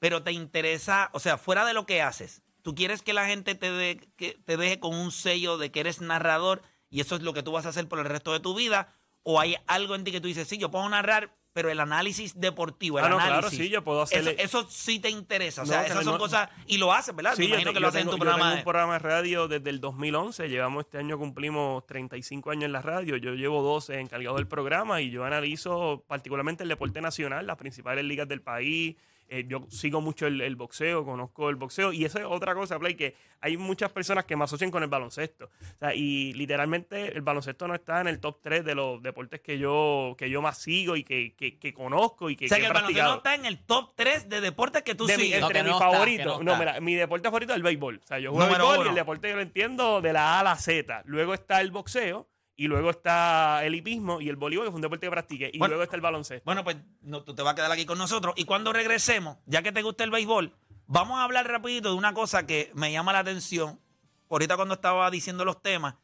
[0.00, 3.54] Pero te interesa, o sea, fuera de lo que haces, tú quieres que la gente
[3.54, 7.22] te, de- que te deje con un sello de que eres narrador y eso es
[7.22, 9.94] lo que tú vas a hacer por el resto de tu vida, o hay algo
[9.94, 13.08] en ti que tú dices, sí, yo puedo narrar, pero el análisis deportivo, el Ah,
[13.08, 13.58] no, claro, análisis.
[13.58, 16.78] sí, yo puedo Eso, eso sí te interesa, o sea, esas no- son cosas, y
[16.78, 17.34] lo haces, ¿verdad?
[17.34, 18.38] Sí, Me yo te- que lo haces en tu yo programa.
[18.44, 20.48] tengo de- un programa de radio desde el 2011.
[20.48, 23.16] Llevamos este año, cumplimos 35 años en la radio.
[23.16, 28.04] Yo llevo 12 encargado del programa y yo analizo particularmente el deporte nacional, las principales
[28.04, 28.94] ligas del país.
[29.30, 31.92] Eh, yo sigo mucho el, el boxeo, conozco el boxeo.
[31.92, 34.88] Y eso es otra cosa, Play, que hay muchas personas que me asocian con el
[34.88, 35.46] baloncesto.
[35.46, 39.40] O sea, y literalmente el baloncesto no está en el top 3 de los deportes
[39.40, 42.58] que yo, que yo más sigo y que, que- que conozco y que, o sea,
[42.58, 43.10] que el baloncesto practicado.
[43.12, 45.40] no está en el top 3 de deportes que tú De mi- sigues.
[45.40, 46.42] No, entre mis no está, favoritos.
[46.44, 48.00] no mira, mi deporte favorito es el béisbol.
[48.02, 50.44] O sea, yo juego béisbol y el deporte que lo entiendo de la A a
[50.44, 51.02] la Z.
[51.04, 52.28] Luego está el boxeo
[52.60, 55.48] y luego está el hipismo y el voleibol, que fue un deporte que practiqué.
[55.54, 55.70] Y Bueno.
[55.74, 56.44] luego está el baloncesto.
[56.44, 58.34] Bueno, pues no, tú te vas a quedar aquí con nosotros.
[58.36, 60.52] Y cuando regresemos, ya que te gusta el béisbol,
[60.88, 63.80] vamos a hablar rapidito de una cosa que me llama la atención.
[64.28, 65.94] Ahorita cuando estaba diciendo los temas,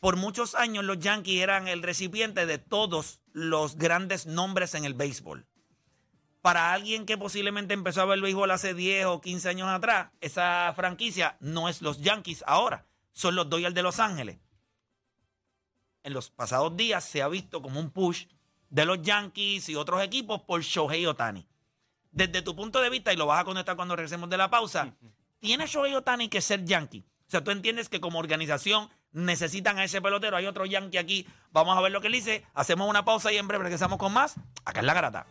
[0.00, 4.94] por muchos años los Yankees eran el recipiente de todos los grandes nombres en el
[4.94, 5.46] béisbol.
[6.42, 10.10] Para alguien que posiblemente empezó a ver el béisbol hace 10 o 15 años atrás,
[10.20, 14.38] esa franquicia no es los Yankees ahora, son los Dodgers de Los Ángeles
[16.04, 18.26] en los pasados días se ha visto como un push
[18.70, 21.46] de los Yankees y otros equipos por Shohei Otani.
[22.12, 24.94] Desde tu punto de vista, y lo vas a conectar cuando regresemos de la pausa,
[25.40, 27.04] ¿tiene Shohei Otani que ser Yankee?
[27.26, 30.36] O sea, tú entiendes que como organización necesitan a ese pelotero.
[30.36, 31.26] Hay otro Yankee aquí.
[31.52, 32.44] Vamos a ver lo que él dice.
[32.52, 34.36] Hacemos una pausa y en breve regresamos con más.
[34.64, 35.26] Acá en la garata.